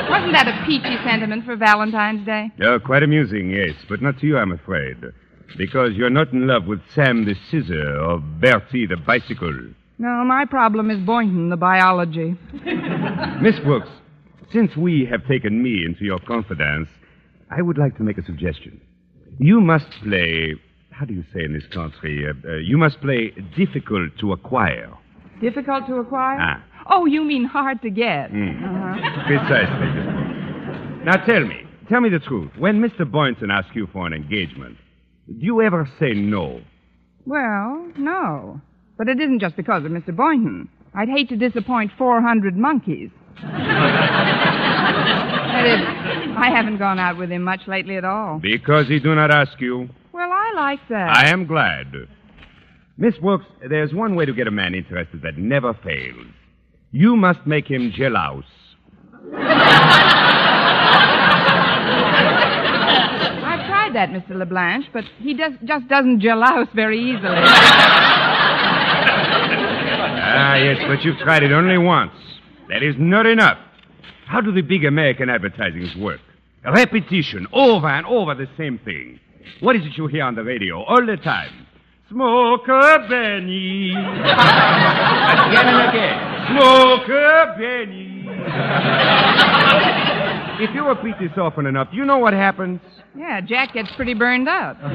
Wasn't 0.09 0.33
that 0.33 0.47
a 0.47 0.65
peachy 0.65 0.97
sentiment 1.03 1.45
for 1.45 1.55
Valentine's 1.55 2.25
Day? 2.25 2.51
Oh, 2.63 2.79
quite 2.79 3.03
amusing, 3.03 3.51
yes, 3.51 3.75
but 3.87 4.01
not 4.01 4.19
to 4.19 4.27
you, 4.27 4.37
I'm 4.37 4.51
afraid. 4.51 4.97
Because 5.57 5.93
you're 5.93 6.09
not 6.09 6.31
in 6.31 6.47
love 6.47 6.65
with 6.65 6.81
Sam 6.93 7.25
the 7.25 7.35
scissor 7.49 7.97
or 7.99 8.19
Bertie 8.19 8.85
the 8.85 8.97
bicycle. 8.97 9.53
No, 9.97 10.23
my 10.23 10.45
problem 10.45 10.89
is 10.89 10.99
Boynton, 10.99 11.49
the 11.49 11.57
biology. 11.57 12.35
Miss 13.41 13.59
Brooks, 13.59 13.89
since 14.51 14.75
we 14.77 15.05
have 15.11 15.27
taken 15.27 15.61
me 15.61 15.83
into 15.85 16.05
your 16.05 16.19
confidence, 16.19 16.87
I 17.51 17.61
would 17.61 17.77
like 17.77 17.97
to 17.97 18.03
make 18.03 18.17
a 18.17 18.23
suggestion. 18.23 18.79
You 19.39 19.59
must 19.59 19.89
play, 20.03 20.55
how 20.91 21.05
do 21.05 21.13
you 21.13 21.23
say 21.33 21.43
in 21.43 21.53
this 21.53 21.65
country? 21.67 22.25
Uh, 22.27 22.33
uh, 22.47 22.55
you 22.57 22.77
must 22.77 23.01
play 23.01 23.31
difficult 23.57 24.11
to 24.19 24.31
acquire. 24.33 24.91
Difficult 25.41 25.87
to 25.87 25.95
acquire? 25.95 26.37
Ah. 26.39 26.63
Oh, 26.89 27.05
you 27.05 27.23
mean 27.23 27.43
hard 27.45 27.81
to 27.81 27.89
get. 27.89 28.31
Mm. 28.31 28.63
Uh-huh. 28.63 29.27
Precisely, 29.27 29.87
Miss 29.87 30.65
Brooks. 30.65 31.05
Now 31.05 31.25
tell 31.25 31.45
me, 31.45 31.63
tell 31.87 32.01
me 32.01 32.09
the 32.09 32.19
truth. 32.19 32.51
When 32.57 32.81
Mr. 32.81 33.09
Boynton 33.09 33.51
asks 33.51 33.75
you 33.75 33.87
for 33.91 34.07
an 34.07 34.13
engagement, 34.13 34.77
do 35.37 35.45
you 35.45 35.61
ever 35.61 35.87
say 35.99 36.13
no? 36.13 36.61
Well, 37.25 37.91
no. 37.97 38.61
But 38.97 39.07
it 39.09 39.19
isn't 39.19 39.39
just 39.39 39.55
because 39.55 39.85
of 39.85 39.91
Mr. 39.91 40.15
Boynton. 40.15 40.67
I'd 40.93 41.09
hate 41.09 41.29
to 41.29 41.37
disappoint 41.37 41.91
400 41.97 42.57
monkeys. 42.57 43.09
that 43.41 43.55
is, 45.65 45.79
I 46.37 46.49
haven't 46.53 46.77
gone 46.77 46.99
out 46.99 47.17
with 47.17 47.29
him 47.29 47.43
much 47.43 47.61
lately 47.67 47.95
at 47.97 48.05
all. 48.05 48.39
Because 48.39 48.87
he 48.87 48.99
do 48.99 49.13
not 49.15 49.31
ask 49.31 49.59
you. 49.61 49.87
Well, 50.11 50.29
I 50.31 50.51
like 50.55 50.79
that. 50.89 51.09
I 51.15 51.29
am 51.29 51.45
glad. 51.45 51.93
Miss 52.97 53.15
Brooks, 53.17 53.45
there's 53.69 53.93
one 53.93 54.15
way 54.15 54.25
to 54.25 54.33
get 54.33 54.47
a 54.47 54.51
man 54.51 54.73
interested 54.75 55.21
that 55.21 55.37
never 55.37 55.73
fails. 55.75 56.25
You 56.91 57.15
must 57.15 57.45
make 57.45 57.67
him 57.67 57.91
jealous. 57.95 58.43
I've 62.31 63.65
tried 63.67 63.87
that, 63.99 64.09
Mr. 64.11 64.35
LeBlanche, 64.37 64.85
but 64.93 65.03
he 65.19 65.33
does, 65.33 65.51
just 65.65 65.87
doesn't 65.89 66.21
jealous 66.21 66.69
very 66.73 66.99
easily. 66.99 67.35
Ah, 70.31 70.55
yes, 70.55 70.77
but 70.87 71.03
you've 71.03 71.17
tried 71.17 71.43
it 71.43 71.51
only 71.51 71.77
once. 71.77 72.13
That 72.69 72.81
is 72.81 72.95
not 72.97 73.25
enough. 73.25 73.57
How 74.25 74.39
do 74.39 74.53
the 74.53 74.61
big 74.61 74.85
American 74.85 75.29
advertisings 75.29 75.95
work? 75.97 76.21
Repetition, 76.63 77.45
over 77.51 77.87
and 77.89 78.05
over 78.05 78.35
the 78.35 78.47
same 78.57 78.79
thing. 78.85 79.19
What 79.59 79.75
is 79.75 79.81
it 79.85 79.97
you 79.97 80.07
hear 80.07 80.23
on 80.23 80.35
the 80.35 80.43
radio 80.43 80.81
all 80.83 81.05
the 81.05 81.17
time? 81.17 81.67
Smoker 82.09 83.05
Benny. 83.09 83.91
again 83.91 84.07
and 85.67 85.89
again. 85.89 86.47
Smoker 86.55 87.55
Benny. 87.57 88.15
If 90.59 90.75
you 90.75 90.85
repeat 90.85 91.15
this 91.21 91.31
often 91.37 91.65
enough, 91.65 91.87
you 91.93 92.03
know 92.03 92.17
what 92.17 92.33
happens? 92.33 92.81
Yeah, 93.15 93.39
Jack 93.39 93.73
gets 93.73 93.89
pretty 93.95 94.13
burned 94.13 94.49
up. 94.49 94.77
no, 94.81 94.89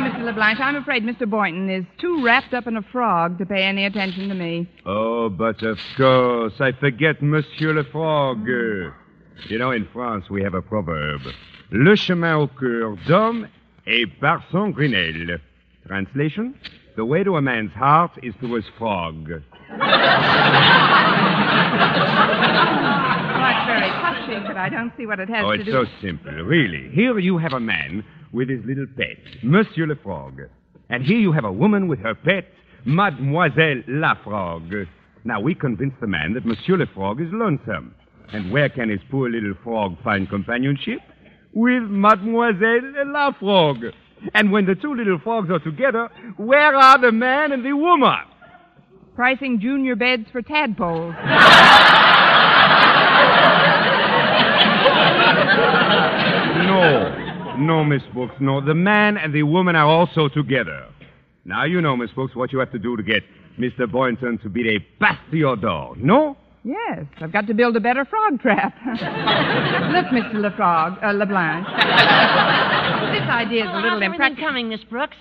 Mr. 0.00 0.24
LeBlanche, 0.24 0.58
I'm 0.58 0.76
afraid 0.76 1.02
Mr. 1.04 1.28
Boynton 1.28 1.68
is 1.68 1.84
too 2.00 2.24
wrapped 2.24 2.54
up 2.54 2.66
in 2.66 2.78
a 2.78 2.82
frog 2.82 3.36
to 3.38 3.44
pay 3.46 3.62
any 3.64 3.84
attention 3.84 4.28
to 4.30 4.34
me. 4.34 4.70
Oh, 4.86 5.28
but 5.28 5.62
of 5.62 5.78
course, 5.98 6.54
I 6.60 6.72
forget 6.72 7.20
Monsieur 7.22 7.74
le 7.74 7.84
Frog. 7.84 8.46
You 8.46 9.58
know, 9.58 9.70
in 9.70 9.86
France, 9.92 10.30
we 10.30 10.42
have 10.42 10.54
a 10.54 10.62
proverb. 10.62 11.20
Le 11.70 11.94
chemin 11.94 12.36
au 12.36 12.46
cœur 12.48 12.96
d'homme 13.06 13.46
est 13.86 14.06
par 14.18 14.42
son 14.50 14.70
grenouille. 14.70 15.36
Translation? 15.86 16.54
The 16.96 17.04
way 17.04 17.22
to 17.22 17.36
a 17.36 17.42
man's 17.42 17.72
heart 17.72 18.12
is 18.22 18.34
through 18.40 18.54
his 18.54 18.64
frog. 18.78 19.30
That's 23.42 23.66
very 23.66 23.90
touching, 23.90 24.44
but 24.46 24.56
I 24.56 24.68
don't 24.68 24.92
see 24.96 25.06
what 25.06 25.18
it 25.20 25.28
has 25.28 25.44
Oh, 25.44 25.52
to 25.56 25.60
it's 25.60 25.70
so 25.70 25.84
simple, 26.00 26.32
really. 26.32 26.90
Here 26.94 27.18
you 27.18 27.38
have 27.38 27.52
a 27.52 27.60
man 27.60 28.04
with 28.32 28.48
his 28.48 28.60
little 28.64 28.86
pet, 28.96 29.18
Monsieur 29.42 29.86
le 29.86 29.96
Frog. 29.96 30.40
And 30.90 31.04
here 31.04 31.18
you 31.18 31.32
have 31.32 31.44
a 31.44 31.52
woman 31.52 31.88
with 31.88 31.98
her 32.00 32.14
pet, 32.14 32.46
Mademoiselle 32.84 33.82
la 33.88 34.14
Frog. 34.22 34.72
Now, 35.24 35.40
we 35.40 35.54
convince 35.54 35.94
the 36.00 36.06
man 36.06 36.34
that 36.34 36.44
Monsieur 36.46 36.76
le 36.76 36.86
Frog 36.94 37.20
is 37.20 37.28
lonesome. 37.32 37.94
And 38.32 38.50
where 38.50 38.68
can 38.68 38.88
his 38.88 39.00
poor 39.10 39.28
little 39.28 39.54
frog 39.62 39.96
find 40.02 40.28
companionship? 40.28 41.00
With 41.52 41.82
Mademoiselle 41.82 42.92
la 43.06 43.32
Frog. 43.32 43.84
And 44.34 44.52
when 44.52 44.66
the 44.66 44.74
two 44.74 44.94
little 44.94 45.18
frogs 45.18 45.50
are 45.50 45.58
together, 45.58 46.08
where 46.36 46.74
are 46.76 46.98
the 47.00 47.12
man 47.12 47.52
and 47.52 47.64
the 47.64 47.72
woman? 47.74 48.16
Pricing 49.16 49.60
junior 49.60 49.96
beds 49.96 50.26
for 50.32 50.40
tadpoles. 50.42 51.14
No. 56.82 57.56
No, 57.58 57.84
Miss 57.84 58.02
Brooks, 58.14 58.34
no. 58.40 58.60
The 58.60 58.74
man 58.74 59.16
and 59.16 59.32
the 59.34 59.42
woman 59.42 59.76
are 59.76 59.86
also 59.86 60.28
together. 60.28 60.86
Now 61.44 61.64
you 61.64 61.80
know, 61.80 61.96
Miss 61.96 62.10
Brooks, 62.12 62.34
what 62.34 62.52
you 62.52 62.58
have 62.60 62.72
to 62.72 62.78
do 62.78 62.96
to 62.96 63.02
get 63.02 63.22
Mr. 63.58 63.90
Boynton 63.90 64.38
to 64.38 64.48
be 64.48 64.76
a 64.76 64.78
pass 65.00 65.18
to 65.30 65.36
your 65.36 65.56
door. 65.56 65.94
No? 65.96 66.36
Yes, 66.64 67.04
I've 67.20 67.32
got 67.32 67.46
to 67.48 67.54
build 67.54 67.76
a 67.76 67.80
better 67.80 68.04
frog 68.04 68.40
trap. 68.40 68.74
Look, 68.86 70.06
Mr. 70.06 70.34
LeFrog, 70.34 71.02
uh, 71.04 71.12
LeBlanche. 71.12 71.66
this 73.12 73.28
idea 73.28 73.64
is 73.64 73.70
a 73.70 73.74
little 73.74 73.90
How's 73.90 74.02
everything 74.02 74.12
impractical. 74.12 74.48
coming, 74.48 74.68
Miss 74.68 74.84
Brooks? 74.84 75.16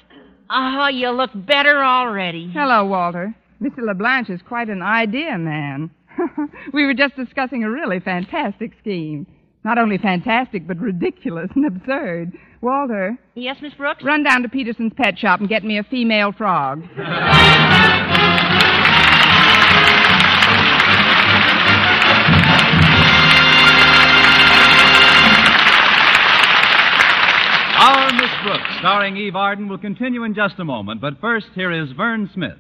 Oh, 0.52 0.88
you 0.88 1.10
look 1.10 1.32
better 1.34 1.84
already. 1.84 2.52
Hello, 2.54 2.86
Walter. 2.86 3.34
Mr. 3.62 3.80
LeBlanche 3.80 4.30
is 4.30 4.40
quite 4.48 4.70
an 4.70 4.82
idea 4.82 5.38
man. 5.38 5.90
we 6.74 6.86
were 6.86 6.94
just 6.94 7.16
discussing 7.16 7.64
a 7.64 7.70
really 7.70 8.00
fantastic 8.00 8.72
scheme. 8.80 9.26
Not 9.64 9.78
only 9.78 9.98
fantastic, 9.98 10.68
but 10.68 10.80
ridiculous 10.80 11.50
and 11.56 11.66
absurd. 11.66 12.34
Walter, 12.62 13.18
Yes, 13.36 13.58
Miss 13.62 13.74
Brooks? 13.76 14.04
run 14.04 14.24
down 14.24 14.42
to 14.44 14.50
Peterson's 14.50 14.94
pet 14.96 15.18
shop 15.18 15.40
and 15.40 15.50
get 15.50 15.64
me 15.64 15.78
a 15.78 15.84
female 15.84 16.32
frog. 16.32 16.84
Our 27.80 28.12
Miss 28.14 28.30
Brooks, 28.44 28.70
starring 28.80 29.18
Eve 29.18 29.36
Arden, 29.36 29.68
will 29.68 29.78
continue 29.80 30.24
in 30.24 30.36
just 30.36 30.60
a 30.60 30.64
moment, 30.66 31.02
but 31.02 31.20
first, 31.20 31.48
here 31.56 31.72
is 31.72 31.92
Vern 31.94 32.30
Smith. 32.34 32.58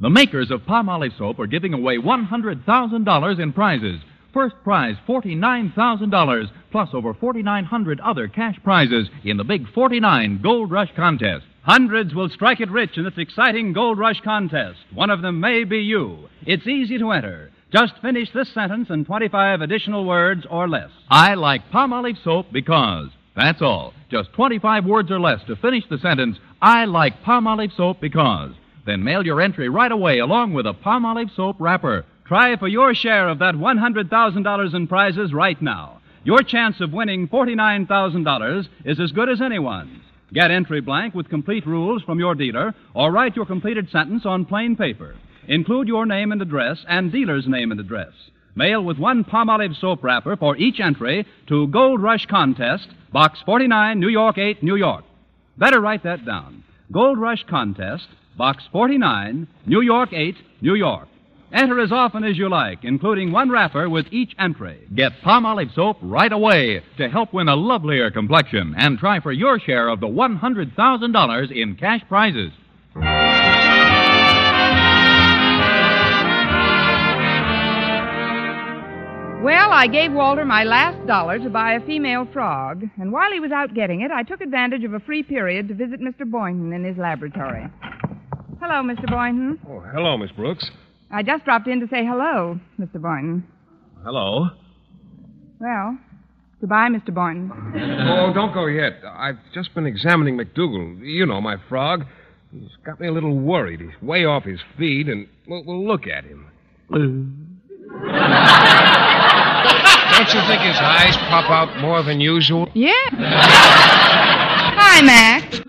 The 0.00 0.10
makers 0.10 0.50
of 0.50 0.62
Palmolive 0.62 1.16
soap 1.16 1.38
are 1.38 1.46
giving 1.46 1.72
away 1.72 1.98
$100,000 1.98 3.40
in 3.40 3.52
prizes. 3.52 4.00
First 4.32 4.54
prize, 4.62 4.96
$49,000, 5.08 6.50
plus 6.70 6.88
over 6.92 7.14
4,900 7.14 8.00
other 8.00 8.28
cash 8.28 8.56
prizes 8.62 9.08
in 9.24 9.36
the 9.36 9.44
Big 9.44 9.66
49 9.74 10.40
Gold 10.42 10.70
Rush 10.70 10.90
Contest. 10.94 11.44
Hundreds 11.62 12.14
will 12.14 12.28
strike 12.28 12.60
it 12.60 12.70
rich 12.70 12.96
in 12.96 13.04
this 13.04 13.18
exciting 13.18 13.72
Gold 13.72 13.98
Rush 13.98 14.20
contest. 14.22 14.78
One 14.94 15.10
of 15.10 15.20
them 15.20 15.40
may 15.40 15.64
be 15.64 15.78
you. 15.78 16.28
It's 16.46 16.66
easy 16.66 16.98
to 16.98 17.10
enter. 17.10 17.50
Just 17.70 18.00
finish 18.00 18.28
this 18.32 18.52
sentence 18.54 18.88
in 18.88 19.04
25 19.04 19.60
additional 19.60 20.06
words 20.06 20.46
or 20.50 20.68
less. 20.68 20.90
I 21.10 21.34
like 21.34 21.70
Palmolive 21.70 22.22
soap 22.24 22.46
because. 22.50 23.10
That's 23.36 23.60
all. 23.60 23.92
Just 24.10 24.32
25 24.32 24.86
words 24.86 25.10
or 25.10 25.20
less 25.20 25.40
to 25.46 25.56
finish 25.56 25.84
the 25.88 25.98
sentence, 25.98 26.38
I 26.62 26.86
like 26.86 27.22
Palmolive 27.22 27.76
soap 27.76 28.00
because. 28.00 28.52
Then 28.86 29.04
mail 29.04 29.24
your 29.24 29.40
entry 29.40 29.68
right 29.68 29.92
away 29.92 30.18
along 30.18 30.54
with 30.54 30.66
a 30.66 30.72
Palmolive 30.72 31.34
soap 31.36 31.56
wrapper. 31.58 32.06
Try 32.30 32.56
for 32.56 32.68
your 32.68 32.94
share 32.94 33.28
of 33.28 33.40
that 33.40 33.56
$100,000 33.56 34.74
in 34.74 34.86
prizes 34.86 35.34
right 35.34 35.60
now. 35.60 36.00
Your 36.22 36.44
chance 36.44 36.80
of 36.80 36.92
winning 36.92 37.26
$49,000 37.26 38.68
is 38.84 39.00
as 39.00 39.10
good 39.10 39.28
as 39.28 39.42
anyone's. 39.42 40.00
Get 40.32 40.52
entry 40.52 40.80
blank 40.80 41.12
with 41.12 41.28
complete 41.28 41.66
rules 41.66 42.04
from 42.04 42.20
your 42.20 42.36
dealer 42.36 42.72
or 42.94 43.10
write 43.10 43.34
your 43.34 43.46
completed 43.46 43.90
sentence 43.90 44.24
on 44.24 44.44
plain 44.44 44.76
paper. 44.76 45.16
Include 45.48 45.88
your 45.88 46.06
name 46.06 46.30
and 46.30 46.40
address 46.40 46.84
and 46.86 47.10
dealer's 47.10 47.48
name 47.48 47.72
and 47.72 47.80
address. 47.80 48.12
Mail 48.54 48.84
with 48.84 48.96
one 48.96 49.24
Palmolive 49.24 49.74
soap 49.80 50.04
wrapper 50.04 50.36
for 50.36 50.56
each 50.56 50.78
entry 50.78 51.26
to 51.48 51.66
Gold 51.66 52.00
Rush 52.00 52.26
Contest, 52.26 52.86
Box 53.12 53.40
49, 53.44 53.98
New 53.98 54.08
York 54.08 54.38
8, 54.38 54.62
New 54.62 54.76
York. 54.76 55.02
Better 55.58 55.80
write 55.80 56.04
that 56.04 56.24
down. 56.24 56.62
Gold 56.92 57.18
Rush 57.18 57.42
Contest, 57.50 58.06
Box 58.38 58.62
49, 58.70 59.48
New 59.66 59.80
York 59.80 60.12
8, 60.12 60.36
New 60.60 60.76
York. 60.76 61.08
Enter 61.52 61.80
as 61.80 61.90
often 61.90 62.22
as 62.22 62.38
you 62.38 62.48
like, 62.48 62.84
including 62.84 63.32
one 63.32 63.50
wrapper 63.50 63.90
with 63.90 64.06
each 64.12 64.32
entry. 64.38 64.86
Get 64.94 65.20
Palmolive 65.24 65.74
soap 65.74 65.98
right 66.00 66.32
away 66.32 66.82
to 66.96 67.08
help 67.08 67.32
win 67.32 67.48
a 67.48 67.56
lovelier 67.56 68.10
complexion 68.10 68.74
and 68.78 68.98
try 68.98 69.18
for 69.20 69.32
your 69.32 69.58
share 69.58 69.88
of 69.88 69.98
the 69.98 70.06
$100,000 70.06 71.50
in 71.50 71.76
cash 71.76 72.02
prizes. 72.08 72.52
Well, 79.42 79.72
I 79.72 79.88
gave 79.90 80.12
Walter 80.12 80.44
my 80.44 80.64
last 80.64 81.04
dollar 81.06 81.38
to 81.38 81.48
buy 81.48 81.72
a 81.72 81.86
female 81.86 82.28
frog, 82.32 82.84
and 82.98 83.10
while 83.10 83.32
he 83.32 83.40
was 83.40 83.50
out 83.50 83.74
getting 83.74 84.02
it, 84.02 84.10
I 84.10 84.22
took 84.22 84.42
advantage 84.42 84.84
of 84.84 84.92
a 84.92 85.00
free 85.00 85.22
period 85.22 85.66
to 85.68 85.74
visit 85.74 86.00
Mr. 86.00 86.30
Boynton 86.30 86.74
in 86.74 86.84
his 86.84 86.98
laboratory. 86.98 87.66
Hello, 88.60 88.82
Mr. 88.82 89.10
Boynton. 89.10 89.58
Oh, 89.66 89.80
hello, 89.80 90.18
Miss 90.18 90.30
Brooks. 90.32 90.70
I 91.12 91.22
just 91.22 91.44
dropped 91.44 91.66
in 91.66 91.80
to 91.80 91.88
say 91.88 92.04
hello, 92.04 92.58
Mr. 92.78 93.00
Boynton. 93.00 93.44
Hello. 94.04 94.50
Well, 95.58 95.98
goodbye, 96.60 96.88
Mr. 96.88 97.12
Boynton. 97.12 97.50
Oh, 98.08 98.32
don't 98.32 98.54
go 98.54 98.66
yet. 98.66 99.02
I've 99.04 99.38
just 99.52 99.74
been 99.74 99.86
examining 99.86 100.38
McDougal. 100.38 101.00
You 101.02 101.26
know, 101.26 101.40
my 101.40 101.56
frog. 101.68 102.06
He's 102.52 102.70
got 102.84 103.00
me 103.00 103.08
a 103.08 103.12
little 103.12 103.36
worried. 103.36 103.80
He's 103.80 104.02
way 104.02 104.24
off 104.24 104.44
his 104.44 104.60
feed, 104.78 105.08
and 105.08 105.28
we'll, 105.46 105.64
we'll 105.64 105.86
look 105.86 106.06
at 106.06 106.24
him. 106.24 106.46
Don't 110.20 110.34
you 110.34 110.40
think 110.48 110.60
his 110.62 110.76
eyes 110.78 111.16
pop 111.28 111.50
out 111.50 111.80
more 111.80 112.02
than 112.02 112.20
usual? 112.20 112.68
Yeah? 112.74 112.92
Hi, 114.76 115.02
Mac. 115.02 115.64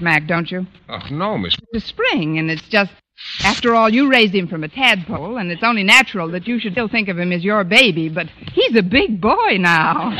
Mac, 0.00 0.26
don't 0.26 0.50
you? 0.50 0.66
Oh, 0.88 0.98
no, 1.10 1.38
Miss. 1.38 1.56
It's 1.72 1.86
spring, 1.86 2.38
and 2.38 2.50
it's 2.50 2.66
just. 2.68 2.90
After 3.44 3.74
all, 3.74 3.88
you 3.88 4.08
raised 4.10 4.34
him 4.34 4.48
from 4.48 4.64
a 4.64 4.68
tadpole, 4.68 5.38
and 5.38 5.50
it's 5.50 5.62
only 5.62 5.82
natural 5.82 6.30
that 6.30 6.46
you 6.46 6.58
should 6.58 6.72
still 6.72 6.88
think 6.88 7.08
of 7.08 7.18
him 7.18 7.32
as 7.32 7.44
your 7.44 7.64
baby, 7.64 8.08
but 8.08 8.28
he's 8.52 8.76
a 8.76 8.82
big 8.82 9.20
boy 9.20 9.56
now. 9.58 10.10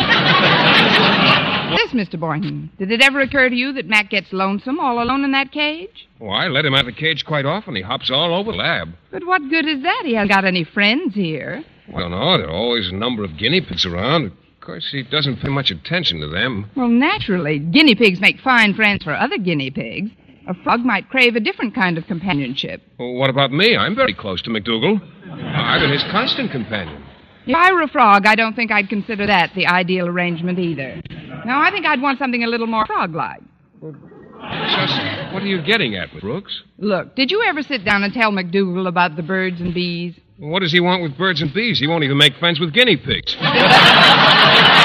this, 1.70 1.92
Mr. 1.92 2.18
Boynton, 2.18 2.70
did 2.78 2.90
it 2.90 3.02
ever 3.02 3.20
occur 3.20 3.48
to 3.48 3.54
you 3.54 3.72
that 3.74 3.86
Mac 3.86 4.10
gets 4.10 4.32
lonesome 4.32 4.80
all 4.80 5.02
alone 5.02 5.24
in 5.24 5.32
that 5.32 5.52
cage? 5.52 6.08
Oh, 6.20 6.28
I 6.28 6.48
let 6.48 6.64
him 6.64 6.74
out 6.74 6.80
of 6.80 6.86
the 6.86 6.92
cage 7.00 7.24
quite 7.24 7.44
often. 7.46 7.76
He 7.76 7.82
hops 7.82 8.10
all 8.10 8.34
over 8.34 8.52
the 8.52 8.58
lab. 8.58 8.88
But 9.10 9.26
what 9.26 9.48
good 9.48 9.66
is 9.66 9.82
that? 9.82 10.02
He 10.04 10.14
hasn't 10.14 10.30
got 10.30 10.44
any 10.44 10.64
friends 10.64 11.14
here. 11.14 11.64
Well, 11.92 12.08
no, 12.08 12.38
there 12.38 12.48
are 12.48 12.52
always 12.52 12.88
a 12.88 12.94
number 12.94 13.24
of 13.24 13.36
guinea 13.38 13.60
pigs 13.60 13.86
around. 13.86 14.26
Of 14.26 14.60
course, 14.60 14.88
he 14.90 15.02
doesn't 15.02 15.40
pay 15.40 15.48
much 15.48 15.70
attention 15.70 16.20
to 16.20 16.28
them. 16.28 16.70
Well, 16.76 16.88
naturally, 16.88 17.58
guinea 17.58 17.94
pigs 17.94 18.20
make 18.20 18.40
fine 18.40 18.74
friends 18.74 19.04
for 19.04 19.14
other 19.14 19.38
guinea 19.38 19.70
pigs. 19.70 20.10
A 20.48 20.54
frog 20.64 20.80
might 20.80 21.10
crave 21.10 21.36
a 21.36 21.40
different 21.40 21.74
kind 21.74 21.98
of 21.98 22.06
companionship. 22.06 22.80
Well, 22.98 23.12
what 23.12 23.28
about 23.28 23.52
me? 23.52 23.76
I'm 23.76 23.94
very 23.94 24.14
close 24.14 24.40
to 24.42 24.50
McDougal. 24.50 24.98
I've 25.30 25.82
been 25.82 25.92
his 25.92 26.02
constant 26.10 26.50
companion. 26.50 27.04
If 27.46 27.54
I 27.54 27.70
were 27.72 27.82
a 27.82 27.88
frog, 27.88 28.24
I 28.26 28.34
don't 28.34 28.56
think 28.56 28.72
I'd 28.72 28.88
consider 28.88 29.26
that 29.26 29.52
the 29.54 29.66
ideal 29.66 30.06
arrangement 30.06 30.58
either. 30.58 31.02
No, 31.44 31.58
I 31.58 31.70
think 31.70 31.84
I'd 31.84 32.00
want 32.00 32.18
something 32.18 32.44
a 32.44 32.46
little 32.46 32.66
more 32.66 32.86
frog 32.86 33.14
like. 33.14 33.40
Just 33.80 35.34
what 35.34 35.42
are 35.42 35.46
you 35.46 35.60
getting 35.62 35.96
at, 35.96 36.08
Brooks? 36.20 36.62
Look, 36.78 37.14
did 37.14 37.30
you 37.30 37.42
ever 37.42 37.62
sit 37.62 37.84
down 37.84 38.02
and 38.02 38.12
tell 38.12 38.30
McDougal 38.32 38.88
about 38.88 39.16
the 39.16 39.22
birds 39.22 39.60
and 39.60 39.74
bees? 39.74 40.14
What 40.38 40.60
does 40.60 40.72
he 40.72 40.80
want 40.80 41.02
with 41.02 41.18
birds 41.18 41.42
and 41.42 41.52
bees? 41.52 41.78
He 41.78 41.86
won't 41.86 42.04
even 42.04 42.16
make 42.16 42.34
friends 42.36 42.58
with 42.60 42.72
guinea 42.72 42.96
pigs. 42.96 43.36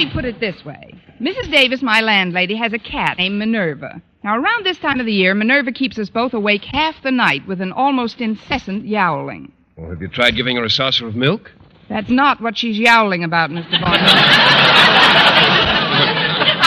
Me 0.00 0.10
put 0.10 0.24
it 0.24 0.40
this 0.40 0.64
way. 0.64 0.94
Mrs. 1.20 1.52
Davis, 1.52 1.82
my 1.82 2.00
landlady, 2.00 2.56
has 2.56 2.72
a 2.72 2.78
cat 2.78 3.18
named 3.18 3.38
Minerva. 3.38 4.00
Now, 4.24 4.34
around 4.38 4.64
this 4.64 4.78
time 4.78 4.98
of 4.98 5.04
the 5.04 5.12
year, 5.12 5.34
Minerva 5.34 5.72
keeps 5.72 5.98
us 5.98 6.08
both 6.08 6.32
awake 6.32 6.64
half 6.64 7.02
the 7.02 7.10
night 7.10 7.46
with 7.46 7.60
an 7.60 7.70
almost 7.70 8.18
incessant 8.18 8.86
yowling. 8.86 9.52
Well, 9.76 9.90
have 9.90 10.00
you 10.00 10.08
tried 10.08 10.36
giving 10.36 10.56
her 10.56 10.64
a 10.64 10.70
saucer 10.70 11.06
of 11.06 11.16
milk? 11.16 11.52
That's 11.90 12.08
not 12.08 12.40
what 12.40 12.56
she's 12.56 12.78
yowling 12.78 13.24
about, 13.24 13.50
Mr. 13.50 13.72
Boynton. 13.72 14.16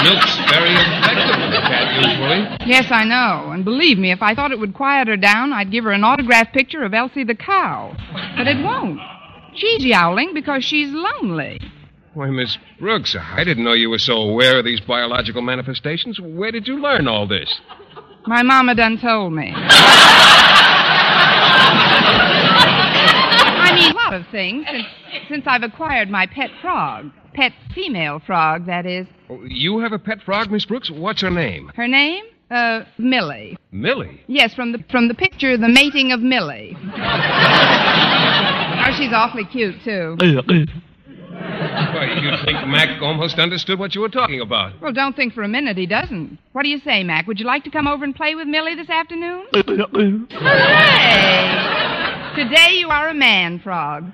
Milk's 0.04 0.36
very 0.52 0.76
effective 0.76 1.36
on 1.42 1.50
the 1.50 1.58
cat, 1.58 2.06
usually. 2.06 2.70
yes, 2.70 2.92
I 2.92 3.04
know. 3.04 3.50
And 3.52 3.66
believe 3.66 3.98
me, 3.98 4.12
if 4.12 4.22
I 4.22 4.36
thought 4.36 4.52
it 4.52 4.60
would 4.60 4.76
quiet 4.76 5.08
her 5.08 5.18
down, 5.18 5.54
I'd 5.54 5.72
give 5.72 5.86
her 5.86 5.92
an 5.92 6.04
autographed 6.04 6.54
picture 6.54 6.84
of 6.84 6.94
Elsie 6.94 7.24
the 7.24 7.34
cow. 7.34 7.96
But 8.38 8.46
it 8.48 8.64
won't. 8.64 9.00
She's 9.56 9.84
yowling 9.84 10.36
because 10.36 10.64
she's 10.64 10.92
lonely. 10.92 11.60
Why, 12.14 12.30
Miss 12.30 12.58
Brooks, 12.80 13.16
I 13.20 13.44
didn't 13.44 13.64
know 13.64 13.74
you 13.74 13.90
were 13.90 13.98
so 13.98 14.14
aware 14.18 14.60
of 14.60 14.66
these 14.66 14.80
biological 14.82 15.42
manifestations. 15.42 16.20
Where 16.20 16.52
did 16.52 16.68
you 16.68 16.80
learn 16.80 17.08
all 17.08 17.26
this? 17.28 17.60
My 18.28 18.44
mama 18.44 18.76
done 18.76 19.00
told 19.00 19.34
me. 19.34 19.52
I 23.56 23.72
mean, 23.76 23.92
a 23.92 23.96
lot 23.96 24.14
of 24.14 24.28
things 24.32 24.66
since, 24.70 24.86
since 25.28 25.44
I've 25.48 25.64
acquired 25.64 26.10
my 26.10 26.28
pet 26.28 26.52
frog. 26.62 27.10
Pet 27.34 27.52
female 27.74 28.20
frog, 28.20 28.68
that 28.68 28.86
is. 28.86 29.08
Oh, 29.30 29.44
You 29.44 29.80
have 29.80 29.92
a 29.92 30.00
pet 30.00 30.22
frog, 30.22 30.52
Miss 30.52 30.66
Brooks? 30.66 30.92
What's 30.92 31.22
her 31.22 31.32
name? 31.32 31.72
Her 31.76 31.88
name? 31.88 32.26
Uh, 32.52 32.84
Millie. 33.00 33.58
Millie. 33.72 34.22
Yes, 34.28 34.54
from 34.54 34.72
the 34.74 34.84
from 34.92 35.08
the 35.08 35.16
picture, 35.16 35.58
the 35.58 35.68
mating 35.68 36.12
of 36.12 36.20
Millie. 36.20 36.78
oh, 36.96 38.92
she's 38.96 39.12
awfully 39.12 39.46
cute 39.46 39.82
too. 39.84 40.16
Why, 41.34 42.20
you'd 42.22 42.46
think 42.46 42.68
Mac 42.68 43.02
almost 43.02 43.40
understood 43.40 43.80
what 43.80 43.96
you 43.96 44.02
were 44.02 44.10
talking 44.10 44.42
about. 44.42 44.80
Well, 44.82 44.92
don't 44.94 45.16
think 45.16 45.34
for 45.34 45.44
a 45.44 45.48
minute 45.48 45.78
he 45.78 45.86
doesn't. 45.86 46.38
What 46.52 46.64
do 46.64 46.70
you 46.70 46.80
say, 46.80 47.04
Mac? 47.04 47.28
Would 47.28 47.40
you 47.40 47.46
like 47.46 47.64
to 47.66 47.70
come 47.70 47.88
over 47.88 48.04
and 48.04 48.16
play 48.16 48.36
with 48.36 48.48
Millie 48.48 48.76
this 48.76 48.90
afternoon? 48.90 49.46
Hooray! 49.54 50.20
Today 52.36 52.78
you 52.80 52.90
are 52.90 53.10
a 53.10 53.14
man 53.14 53.60
frog. 53.60 54.12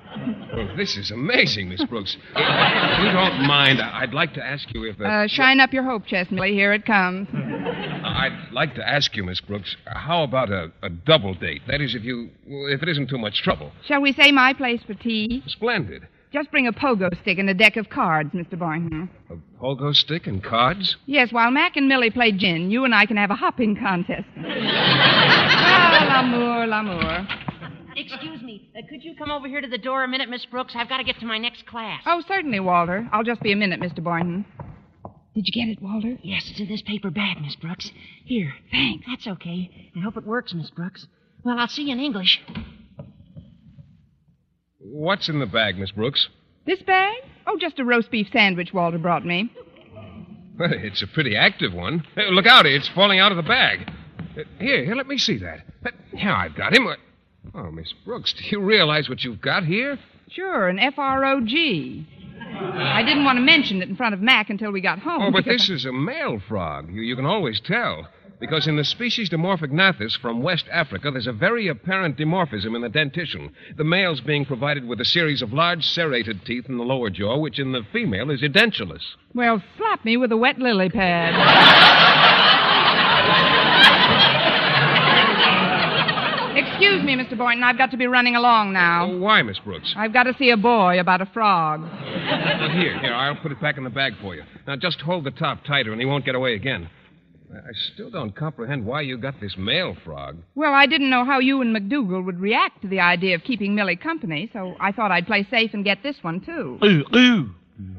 Oh, 0.52 0.68
this 0.76 0.96
is 0.98 1.10
amazing, 1.10 1.70
Miss 1.70 1.82
Brooks. 1.84 2.16
If 2.36 2.98
you 2.98 3.12
don't 3.12 3.40
mind, 3.46 3.80
I'd 3.80 4.12
like 4.12 4.34
to 4.34 4.44
ask 4.44 4.68
you 4.74 4.84
if... 4.84 5.00
Uh, 5.00 5.04
Uh, 5.04 5.26
shine 5.26 5.58
up 5.60 5.72
your 5.72 5.84
hope 5.84 6.04
chest, 6.06 6.30
Millie. 6.30 6.52
Here 6.52 6.72
it 6.74 6.84
comes. 6.84 7.28
I'd 7.32 8.48
like 8.52 8.74
to 8.74 8.86
ask 8.86 9.16
you, 9.16 9.24
Miss 9.24 9.40
Brooks, 9.40 9.74
how 9.86 10.22
about 10.22 10.50
a, 10.50 10.70
a 10.82 10.90
double 10.90 11.32
date? 11.34 11.62
That 11.66 11.80
is, 11.80 11.94
if 11.94 12.04
you... 12.04 12.28
if 12.46 12.82
it 12.82 12.88
isn't 12.90 13.08
too 13.08 13.16
much 13.18 13.42
trouble. 13.42 13.72
Shall 13.86 14.02
we 14.02 14.12
say 14.12 14.30
my 14.32 14.52
place 14.52 14.82
for 14.86 14.92
tea? 14.94 15.42
Splendid. 15.46 16.06
Just 16.32 16.50
bring 16.52 16.66
a 16.68 16.72
pogo 16.72 17.10
stick 17.22 17.38
and 17.38 17.50
a 17.50 17.54
deck 17.54 17.76
of 17.76 17.88
cards, 17.90 18.30
Mr. 18.32 18.56
Boynton. 18.58 19.10
A 19.30 19.34
pogo 19.60 19.92
stick 19.94 20.26
and 20.28 20.42
cards? 20.42 20.96
Yes, 21.06 21.32
while 21.32 21.50
Mac 21.50 21.76
and 21.76 21.88
Millie 21.88 22.10
play 22.10 22.30
gin, 22.30 22.70
you 22.70 22.84
and 22.84 22.94
I 22.94 23.04
can 23.06 23.16
have 23.16 23.30
a 23.32 23.34
hopping 23.34 23.74
contest. 23.76 24.26
ah, 24.38 26.06
l'amour, 26.08 26.66
l'amour. 26.68 27.26
Excuse 27.96 28.42
me. 28.42 28.70
Uh, 28.76 28.82
could 28.88 29.02
you 29.02 29.14
come 29.16 29.30
over 29.32 29.48
here 29.48 29.60
to 29.60 29.66
the 29.66 29.76
door 29.78 30.04
a 30.04 30.08
minute, 30.08 30.28
Miss 30.28 30.46
Brooks? 30.46 30.74
I've 30.76 30.88
got 30.88 30.98
to 30.98 31.04
get 31.04 31.18
to 31.18 31.26
my 31.26 31.38
next 31.38 31.66
class. 31.66 32.02
Oh, 32.06 32.22
certainly, 32.26 32.60
Walter. 32.60 33.08
I'll 33.12 33.24
just 33.24 33.42
be 33.42 33.50
a 33.52 33.56
minute, 33.56 33.80
Mr. 33.80 34.02
Boynton. 34.02 34.44
Did 35.34 35.46
you 35.46 35.52
get 35.52 35.68
it, 35.70 35.82
Walter? 35.82 36.16
Yes, 36.22 36.48
it's 36.50 36.60
in 36.60 36.68
this 36.68 36.82
paper 36.82 37.10
bag, 37.10 37.40
Miss 37.42 37.56
Brooks. 37.56 37.90
Here. 38.24 38.52
Thanks. 38.70 39.04
That's 39.08 39.26
okay. 39.26 39.90
I 39.96 40.00
hope 40.00 40.16
it 40.16 40.24
works, 40.26 40.54
Miss 40.54 40.70
Brooks. 40.70 41.06
Well, 41.44 41.58
I'll 41.58 41.68
see 41.68 41.82
you 41.84 41.92
in 41.92 42.00
English. 42.00 42.40
What's 44.80 45.28
in 45.28 45.38
the 45.38 45.46
bag, 45.46 45.78
Miss 45.78 45.90
Brooks? 45.90 46.28
This 46.66 46.80
bag? 46.82 47.14
Oh, 47.46 47.56
just 47.58 47.78
a 47.78 47.84
roast 47.84 48.10
beef 48.10 48.28
sandwich 48.32 48.72
Walter 48.72 48.98
brought 48.98 49.24
me. 49.26 49.52
Well, 50.58 50.72
it's 50.72 51.02
a 51.02 51.06
pretty 51.06 51.36
active 51.36 51.72
one. 51.72 52.04
Hey, 52.14 52.30
look 52.30 52.46
out, 52.46 52.66
it's 52.66 52.88
falling 52.88 53.18
out 53.18 53.32
of 53.32 53.36
the 53.36 53.42
bag. 53.42 53.90
Uh, 54.38 54.42
Here, 54.58 54.84
here, 54.84 54.94
let 54.94 55.06
me 55.06 55.18
see 55.18 55.38
that. 55.38 55.60
Now 56.12 56.36
I've 56.36 56.54
got 56.54 56.74
him. 56.76 56.86
Uh, 56.86 56.94
Oh, 57.54 57.70
Miss 57.70 57.92
Brooks, 58.04 58.34
do 58.34 58.44
you 58.48 58.60
realize 58.60 59.08
what 59.08 59.24
you've 59.24 59.40
got 59.40 59.64
here? 59.64 59.98
Sure, 60.30 60.68
an 60.68 60.78
F 60.78 60.98
R 60.98 61.24
O 61.24 61.40
G. 61.40 62.06
I 62.52 63.02
didn't 63.02 63.24
want 63.24 63.38
to 63.38 63.42
mention 63.42 63.80
it 63.82 63.88
in 63.88 63.96
front 63.96 64.12
of 64.14 64.20
Mac 64.20 64.50
until 64.50 64.70
we 64.70 64.82
got 64.82 64.98
home. 64.98 65.22
Oh, 65.22 65.30
but 65.30 65.46
this 65.46 65.70
is 65.70 65.86
a 65.86 65.92
male 65.92 66.38
frog. 66.46 66.90
You, 66.92 67.00
you 67.00 67.16
can 67.16 67.24
always 67.24 67.58
tell. 67.60 68.08
Because 68.40 68.66
in 68.66 68.76
the 68.76 68.84
species 68.84 69.28
Dimorphognathus 69.28 70.18
from 70.18 70.42
West 70.42 70.64
Africa, 70.72 71.10
there's 71.10 71.26
a 71.26 71.32
very 71.32 71.68
apparent 71.68 72.16
dimorphism 72.16 72.74
in 72.74 72.80
the 72.80 72.88
dentition. 72.88 73.52
The 73.76 73.84
male's 73.84 74.22
being 74.22 74.46
provided 74.46 74.88
with 74.88 74.98
a 74.98 75.04
series 75.04 75.42
of 75.42 75.52
large 75.52 75.84
serrated 75.84 76.46
teeth 76.46 76.64
in 76.66 76.78
the 76.78 76.82
lower 76.82 77.10
jaw, 77.10 77.36
which 77.36 77.58
in 77.58 77.72
the 77.72 77.82
female 77.92 78.30
is 78.30 78.40
edentulous. 78.40 79.02
Well, 79.34 79.62
slap 79.76 80.06
me 80.06 80.16
with 80.16 80.32
a 80.32 80.38
wet 80.38 80.58
lily 80.58 80.88
pad. 80.88 81.34
Excuse 86.56 87.04
me, 87.04 87.14
Mr. 87.14 87.36
Boynton. 87.36 87.62
I've 87.62 87.76
got 87.76 87.90
to 87.90 87.98
be 87.98 88.06
running 88.06 88.36
along 88.36 88.72
now. 88.72 89.04
Oh, 89.04 89.18
why, 89.18 89.42
Miss 89.42 89.58
Brooks? 89.58 89.92
I've 89.96 90.14
got 90.14 90.22
to 90.24 90.34
see 90.38 90.48
a 90.48 90.56
boy 90.56 90.98
about 90.98 91.20
a 91.20 91.26
frog. 91.26 91.86
Here, 92.72 92.98
here, 93.00 93.12
I'll 93.12 93.36
put 93.36 93.52
it 93.52 93.60
back 93.60 93.76
in 93.76 93.84
the 93.84 93.90
bag 93.90 94.14
for 94.22 94.34
you. 94.34 94.44
Now, 94.66 94.76
just 94.76 94.98
hold 95.02 95.24
the 95.24 95.30
top 95.30 95.62
tighter 95.64 95.92
and 95.92 96.00
he 96.00 96.06
won't 96.06 96.24
get 96.24 96.34
away 96.34 96.54
again. 96.54 96.88
I 97.52 97.72
still 97.92 98.10
don't 98.10 98.34
comprehend 98.34 98.86
why 98.86 99.00
you 99.00 99.16
got 99.18 99.40
this 99.40 99.56
male 99.56 99.96
frog. 100.04 100.38
Well, 100.54 100.72
I 100.72 100.86
didn't 100.86 101.10
know 101.10 101.24
how 101.24 101.40
you 101.40 101.60
and 101.60 101.74
McDougal 101.74 102.24
would 102.24 102.40
react 102.40 102.82
to 102.82 102.88
the 102.88 103.00
idea 103.00 103.34
of 103.34 103.42
keeping 103.42 103.74
Millie 103.74 103.96
company, 103.96 104.48
so 104.52 104.76
I 104.78 104.92
thought 104.92 105.10
I'd 105.10 105.26
play 105.26 105.46
safe 105.50 105.72
and 105.74 105.84
get 105.84 106.02
this 106.02 106.16
one, 106.22 106.40
too. 106.40 106.78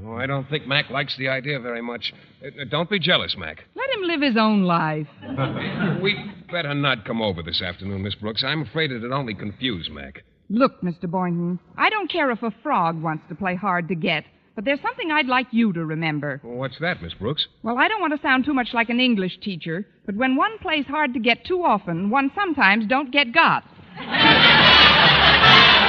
Oh, 0.06 0.14
I 0.14 0.26
don't 0.26 0.48
think 0.50 0.68
Mac 0.68 0.90
likes 0.90 1.18
the 1.18 1.28
idea 1.28 1.60
very 1.60 1.82
much. 1.82 2.14
Uh, 2.44 2.48
uh, 2.48 2.66
don't 2.70 2.90
be 2.90 3.00
jealous, 3.00 3.36
Mac. 3.38 3.64
Let 3.76 3.90
him 3.90 4.04
live 4.04 4.22
his 4.22 4.38
own 4.38 4.64
life. 4.64 5.08
We'd 6.02 6.18
better 6.52 6.74
not 6.74 7.06
come 7.06 7.22
over 7.22 7.42
this 7.42 7.62
afternoon, 7.62 8.04
Miss 8.04 8.16
Brooks. 8.16 8.44
I'm 8.46 8.62
afraid 8.62 8.92
it'd 8.92 9.12
only 9.12 9.34
confuse 9.34 9.90
Mac. 9.92 10.24
Look, 10.50 10.82
Mr. 10.82 11.10
Boynton, 11.10 11.60
I 11.78 11.90
don't 11.90 12.12
care 12.12 12.30
if 12.32 12.44
a 12.44 12.52
frog 12.62 13.02
wants 13.02 13.24
to 13.30 13.36
play 13.36 13.56
hard 13.56 13.88
to 13.88 13.96
get, 13.96 14.26
but 14.62 14.66
there's 14.66 14.82
something 14.82 15.10
I'd 15.10 15.26
like 15.26 15.48
you 15.50 15.74
to 15.74 15.84
remember. 15.84 16.40
Well, 16.44 16.54
what's 16.54 16.78
that, 16.82 17.02
Miss 17.02 17.16
Brooks? 17.16 17.48
Well, 17.64 17.80
I 17.80 17.88
don't 17.88 18.00
want 18.00 18.14
to 18.14 18.22
sound 18.22 18.46
too 18.46 18.54
much 18.54 18.76
like 18.76 18.90
an 18.90 19.00
English 19.00 19.40
teacher, 19.42 19.88
but 20.06 20.14
when 20.14 20.36
one 20.36 20.60
plays 20.60 20.86
hard 20.86 21.16
to 21.16 21.20
get 21.20 21.44
too 21.46 21.64
often, 21.64 22.12
one 22.12 22.30
sometimes 22.36 22.86
don't 22.86 23.12
get 23.12 23.34
got. 23.34 23.64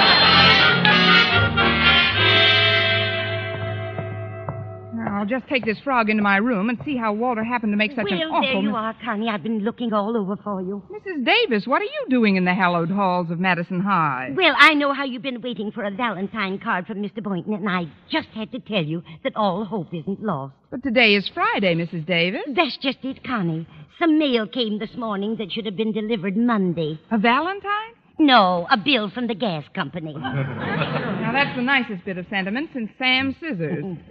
I'll 5.23 5.29
just 5.29 5.47
take 5.47 5.65
this 5.65 5.79
frog 5.85 6.11
into 6.11 6.21
my 6.21 6.39
room 6.39 6.69
and 6.69 6.77
see 6.85 6.97
how 6.97 7.13
Walter 7.13 7.45
happened 7.45 7.73
to 7.73 7.77
make 7.77 7.93
such 7.93 8.11
an 8.11 8.19
well, 8.19 8.33
awful. 8.33 8.43
there 8.43 8.61
you 8.61 8.75
are, 8.75 8.93
Connie. 9.05 9.29
I've 9.29 9.45
been 9.45 9.61
looking 9.61 9.93
all 9.93 10.17
over 10.17 10.35
for 10.35 10.61
you. 10.61 10.83
Mrs. 10.91 11.25
Davis, 11.25 11.65
what 11.65 11.81
are 11.81 11.85
you 11.85 12.07
doing 12.11 12.35
in 12.35 12.45
the 12.45 12.53
hallowed 12.53 12.91
halls 12.91 13.31
of 13.31 13.39
Madison 13.39 13.79
High? 13.79 14.33
Well, 14.35 14.53
I 14.59 14.75
know 14.75 14.93
how 14.93 15.05
you've 15.05 15.23
been 15.23 15.41
waiting 15.41 15.71
for 15.71 15.85
a 15.85 15.93
Valentine 15.93 16.59
card 16.59 16.89
from 16.89 16.99
Mr. 16.99 17.23
Boynton, 17.23 17.55
and 17.55 17.69
I 17.69 17.85
just 18.11 18.31
had 18.35 18.51
to 18.51 18.59
tell 18.59 18.83
you 18.83 19.05
that 19.23 19.37
all 19.37 19.65
hope 19.65 19.95
isn't 19.95 20.21
lost. 20.21 20.55
But 20.73 20.83
today 20.83 21.15
is 21.15 21.31
Friday, 21.33 21.77
Mrs. 21.77 22.05
Davis. 22.05 22.43
That's 22.57 22.77
just 22.79 22.99
it, 23.05 23.23
Connie. 23.23 23.65
Some 24.01 24.19
mail 24.19 24.49
came 24.49 24.81
this 24.81 24.97
morning 24.97 25.37
that 25.37 25.53
should 25.53 25.67
have 25.67 25.77
been 25.77 25.93
delivered 25.93 26.37
Monday. 26.37 26.99
A 27.13 27.19
Valentine? 27.19 27.95
No, 28.19 28.67
a 28.71 28.77
bill 28.77 29.11
from 29.11 29.27
the 29.27 29.35
gas 29.35 29.65
company. 29.75 30.13
Now, 30.15 31.31
that's 31.33 31.57
the 31.57 31.63
nicest 31.63 32.05
bit 32.05 32.19
of 32.19 32.27
sentiment 32.29 32.71
since 32.73 32.91
Sam's 32.99 33.35
scissors. 33.41 33.85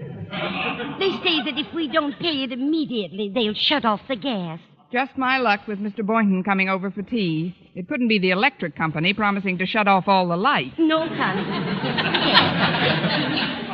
They 0.99 1.11
say 1.23 1.43
that 1.43 1.57
if 1.57 1.73
we 1.73 1.87
don't 1.89 2.17
pay 2.19 2.43
it 2.43 2.51
immediately, 2.51 3.29
they'll 3.33 3.53
shut 3.53 3.83
off 3.85 3.99
the 4.07 4.15
gas. 4.15 4.59
Just 4.91 5.17
my 5.17 5.37
luck 5.39 5.67
with 5.67 5.79
Mr. 5.79 6.05
Boynton 6.05 6.43
coming 6.43 6.69
over 6.69 6.91
for 6.91 7.01
tea. 7.01 7.55
It 7.75 7.87
couldn't 7.87 8.07
be 8.07 8.19
the 8.19 8.31
electric 8.31 8.75
company 8.75 9.13
promising 9.13 9.57
to 9.57 9.65
shut 9.65 9.87
off 9.87 10.07
all 10.07 10.27
the 10.27 10.37
lights. 10.37 10.75
No, 10.77 11.07
Connie. 11.07 11.41
Yes. 12.27 13.67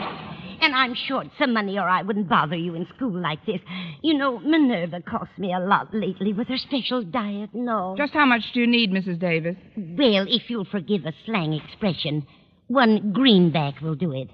And 0.61 0.75
I'm 0.75 0.95
short 1.07 1.27
some 1.39 1.53
money, 1.53 1.77
or 1.77 1.87
I 1.87 2.01
wouldn't 2.01 2.27
bother 2.29 2.55
you 2.55 2.75
in 2.75 2.87
school 2.95 3.11
like 3.19 3.45
this. 3.45 3.59
You 4.01 4.17
know, 4.17 4.39
Minerva 4.39 5.01
costs 5.01 5.37
me 5.37 5.53
a 5.53 5.59
lot 5.59 5.93
lately 5.93 6.33
with 6.33 6.47
her 6.47 6.57
special 6.57 7.03
diet. 7.03 7.51
and 7.53 7.69
all. 7.69 7.95
Just 7.95 8.13
how 8.13 8.25
much 8.25 8.41
do 8.53 8.59
you 8.61 8.67
need, 8.67 8.91
Mrs. 8.91 9.19
Davis? 9.19 9.55
Well, 9.75 10.25
if 10.27 10.49
you'll 10.49 10.65
forgive 10.65 11.05
a 11.05 11.13
slang 11.25 11.53
expression, 11.53 12.25
one 12.67 13.13
greenback 13.13 13.81
will 13.81 13.95
do 13.95 14.11
it. 14.13 14.29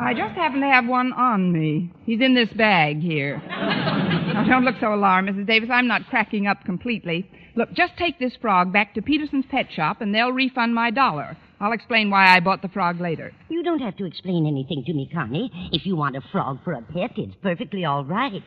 I 0.00 0.14
just 0.14 0.34
happen 0.34 0.60
to 0.60 0.66
have 0.66 0.86
one 0.86 1.12
on 1.12 1.52
me. 1.52 1.92
He's 2.04 2.20
in 2.20 2.34
this 2.34 2.48
bag 2.56 3.00
here. 3.00 3.40
now, 3.46 4.44
don't 4.48 4.64
look 4.64 4.76
so 4.80 4.92
alarmed, 4.94 5.28
Mrs. 5.28 5.46
Davis. 5.46 5.68
I'm 5.72 5.86
not 5.86 6.06
cracking 6.08 6.46
up 6.46 6.64
completely. 6.64 7.30
Look, 7.54 7.72
just 7.72 7.96
take 7.96 8.18
this 8.18 8.32
frog 8.40 8.72
back 8.72 8.94
to 8.94 9.02
Peterson's 9.02 9.44
pet 9.50 9.66
shop, 9.72 10.00
and 10.00 10.14
they'll 10.14 10.32
refund 10.32 10.74
my 10.74 10.90
dollar. 10.90 11.36
I'll 11.60 11.72
explain 11.72 12.10
why 12.10 12.34
I 12.34 12.40
bought 12.40 12.62
the 12.62 12.68
frog 12.68 13.00
later. 13.00 13.32
You 13.48 13.62
don't 13.62 13.80
have 13.80 13.96
to 13.96 14.04
explain 14.04 14.46
anything 14.46 14.84
to 14.84 14.92
me, 14.92 15.08
Connie. 15.12 15.50
If 15.72 15.86
you 15.86 15.96
want 15.96 16.16
a 16.16 16.20
frog 16.32 16.58
for 16.64 16.72
a 16.74 16.82
pet, 16.82 17.12
it's 17.16 17.34
perfectly 17.42 17.84
all 17.84 18.04
right. 18.04 18.42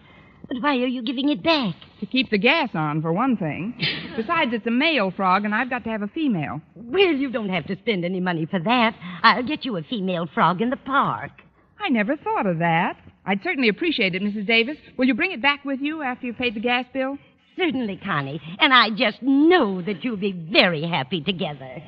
But 0.48 0.62
why 0.62 0.78
are 0.78 0.88
you 0.88 1.04
giving 1.04 1.30
it 1.30 1.44
back? 1.44 1.76
To 2.00 2.06
keep 2.06 2.30
the 2.32 2.38
gas 2.38 2.70
on, 2.74 3.02
for 3.02 3.12
one 3.14 3.38
thing. 3.38 3.74
Besides, 4.16 4.52
it's 4.54 4.66
a 4.66 4.72
male 4.72 5.12
frog, 5.12 5.46
and 5.46 5.54
I've 5.54 5.70
got 5.70 5.84
to 5.84 5.90
have 5.90 6.02
a 6.02 6.08
female. 6.08 6.62
Well, 6.76 7.14
you 7.14 7.32
don't 7.32 7.50
have 7.50 7.68
to 7.68 7.78
spend 7.78 8.06
any 8.06 8.20
money 8.20 8.46
for 8.46 8.60
that. 8.60 8.96
I'll 9.22 9.44
get 9.44 9.66
you 9.66 9.78
a 9.78 9.84
female 9.84 10.28
frog 10.34 10.62
in 10.62 10.70
the 10.70 10.78
park. 10.78 11.32
I 11.80 11.90
never 11.90 12.16
thought 12.16 12.46
of 12.46 12.60
that. 12.60 12.98
I'd 13.26 13.44
certainly 13.44 13.70
appreciate 13.70 14.16
it, 14.16 14.22
Mrs. 14.24 14.48
Davis. 14.48 14.78
Will 14.98 15.06
you 15.06 15.14
bring 15.14 15.32
it 15.32 15.42
back 15.42 15.64
with 15.66 15.80
you 15.82 16.02
after 16.02 16.26
you've 16.26 16.38
paid 16.38 16.56
the 16.56 16.62
gas 16.62 16.86
bill? 16.94 17.18
Certainly, 17.58 18.00
Connie. 18.04 18.42
And 18.60 18.74
I 18.74 18.90
just 18.90 19.22
know 19.22 19.82
that 19.82 20.04
you'll 20.04 20.18
be 20.18 20.32
very 20.32 20.84
happy 20.84 21.22
together. 21.22 21.84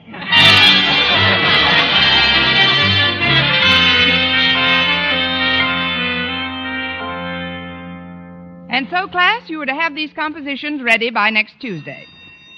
And 8.71 8.87
so, 8.89 9.05
class, 9.07 9.49
you 9.49 9.57
were 9.57 9.65
to 9.65 9.75
have 9.75 9.95
these 9.95 10.13
compositions 10.13 10.81
ready 10.81 11.11
by 11.11 11.29
next 11.29 11.59
Tuesday. 11.59 12.07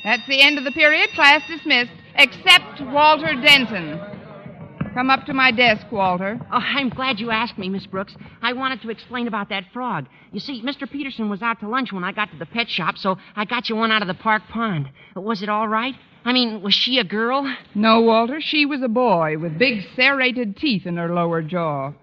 That's 0.03 0.25
the 0.27 0.41
end 0.41 0.59
of 0.59 0.63
the 0.63 0.71
period. 0.71 1.09
Class 1.15 1.41
dismissed, 1.47 1.91
except 2.15 2.81
Walter 2.81 3.33
Denton. 3.33 3.99
Come 4.93 5.09
up 5.09 5.25
to 5.25 5.33
my 5.33 5.49
desk, 5.49 5.87
Walter. 5.91 6.39
Oh, 6.51 6.59
I'm 6.59 6.89
glad 6.89 7.19
you 7.19 7.31
asked 7.31 7.57
me, 7.57 7.67
Miss 7.67 7.87
Brooks. 7.87 8.15
I 8.43 8.53
wanted 8.53 8.83
to 8.83 8.91
explain 8.91 9.27
about 9.27 9.49
that 9.49 9.63
frog. 9.73 10.05
You 10.31 10.39
see, 10.39 10.61
Mr. 10.61 10.87
Peterson 10.87 11.31
was 11.31 11.41
out 11.41 11.59
to 11.61 11.67
lunch 11.67 11.91
when 11.91 12.03
I 12.03 12.11
got 12.11 12.29
to 12.29 12.37
the 12.37 12.45
pet 12.45 12.69
shop, 12.69 12.99
so 12.99 13.17
I 13.35 13.45
got 13.45 13.67
you 13.67 13.75
one 13.75 13.91
out 13.91 14.03
of 14.03 14.07
the 14.07 14.13
park 14.13 14.43
pond. 14.51 14.89
Was 15.15 15.41
it 15.41 15.49
all 15.49 15.67
right? 15.67 15.95
I 16.25 16.31
mean, 16.31 16.61
was 16.61 16.75
she 16.75 16.99
a 16.99 17.03
girl? 17.03 17.51
No, 17.73 18.01
Walter. 18.01 18.39
She 18.39 18.67
was 18.67 18.83
a 18.83 18.87
boy 18.87 19.39
with 19.39 19.57
big 19.57 19.83
serrated 19.95 20.57
teeth 20.57 20.85
in 20.85 20.97
her 20.97 21.11
lower 21.11 21.41
jaw. 21.41 21.93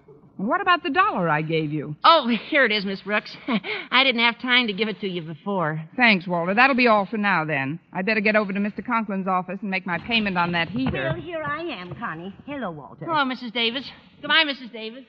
And 0.40 0.48
what 0.48 0.62
about 0.62 0.82
the 0.82 0.88
dollar 0.88 1.28
I 1.28 1.42
gave 1.42 1.70
you? 1.70 1.94
Oh, 2.02 2.26
here 2.48 2.64
it 2.64 2.72
is, 2.72 2.86
Miss 2.86 3.02
Brooks. 3.02 3.36
I 3.90 4.04
didn't 4.04 4.22
have 4.22 4.40
time 4.40 4.68
to 4.68 4.72
give 4.72 4.88
it 4.88 4.98
to 5.00 5.06
you 5.06 5.20
before. 5.20 5.84
Thanks, 5.96 6.26
Walter. 6.26 6.54
That'll 6.54 6.74
be 6.74 6.86
all 6.86 7.04
for 7.04 7.18
now, 7.18 7.44
then. 7.44 7.78
I'd 7.92 8.06
better 8.06 8.20
get 8.22 8.36
over 8.36 8.50
to 8.50 8.58
Mr. 8.58 8.82
Conklin's 8.82 9.28
office 9.28 9.58
and 9.60 9.70
make 9.70 9.84
my 9.84 9.98
payment 9.98 10.38
on 10.38 10.52
that 10.52 10.70
heater. 10.70 11.12
Well, 11.12 11.20
here 11.20 11.42
I 11.42 11.60
am, 11.60 11.94
Connie. 11.94 12.34
Hello, 12.46 12.70
Walter. 12.70 13.04
Hello, 13.04 13.22
Mrs. 13.30 13.52
Davis. 13.52 13.84
Goodbye, 14.22 14.44
Mrs. 14.46 14.72
Davis. 14.72 15.04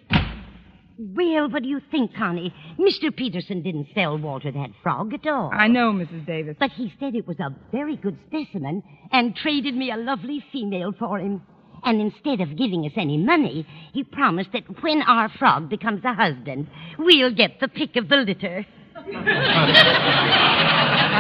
Well, 0.98 1.50
what 1.50 1.64
do 1.64 1.70
you 1.70 1.80
think, 1.90 2.14
Connie? 2.14 2.54
Mr. 2.78 3.16
Peterson 3.16 3.64
didn't 3.64 3.88
sell 3.96 4.18
Walter 4.18 4.52
that 4.52 4.72
frog 4.84 5.14
at 5.14 5.26
all. 5.26 5.50
I 5.54 5.70
know, 5.70 5.94
Mrs. 5.94 6.26
Davis. 6.28 6.58
But 6.60 6.72
he 6.72 6.94
said 7.00 7.16
it 7.16 7.26
was 7.26 7.40
a 7.40 7.56
very 7.72 7.96
good 7.96 8.20
specimen 8.28 8.84
and 9.14 9.34
traded 9.34 9.76
me 9.76 9.92
a 9.92 9.98
lovely 9.98 10.44
female 10.52 10.92
for 11.00 11.20
him. 11.20 11.42
And 11.84 12.00
instead 12.00 12.42
of 12.42 12.58
giving 12.58 12.86
us 12.86 12.92
any 12.96 13.18
money, 13.18 13.66
he 13.94 14.04
promised 14.04 14.52
that 14.54 14.84
when 14.84 15.02
our 15.02 15.30
frog 15.30 15.70
becomes 15.70 16.04
a 16.06 16.14
husband, 16.14 16.68
we'll 16.98 17.34
get 17.34 17.60
the 17.60 17.68
pick 17.68 17.96
of 17.96 18.08
the 18.08 18.18
litter. 18.18 18.66
I 18.96 19.02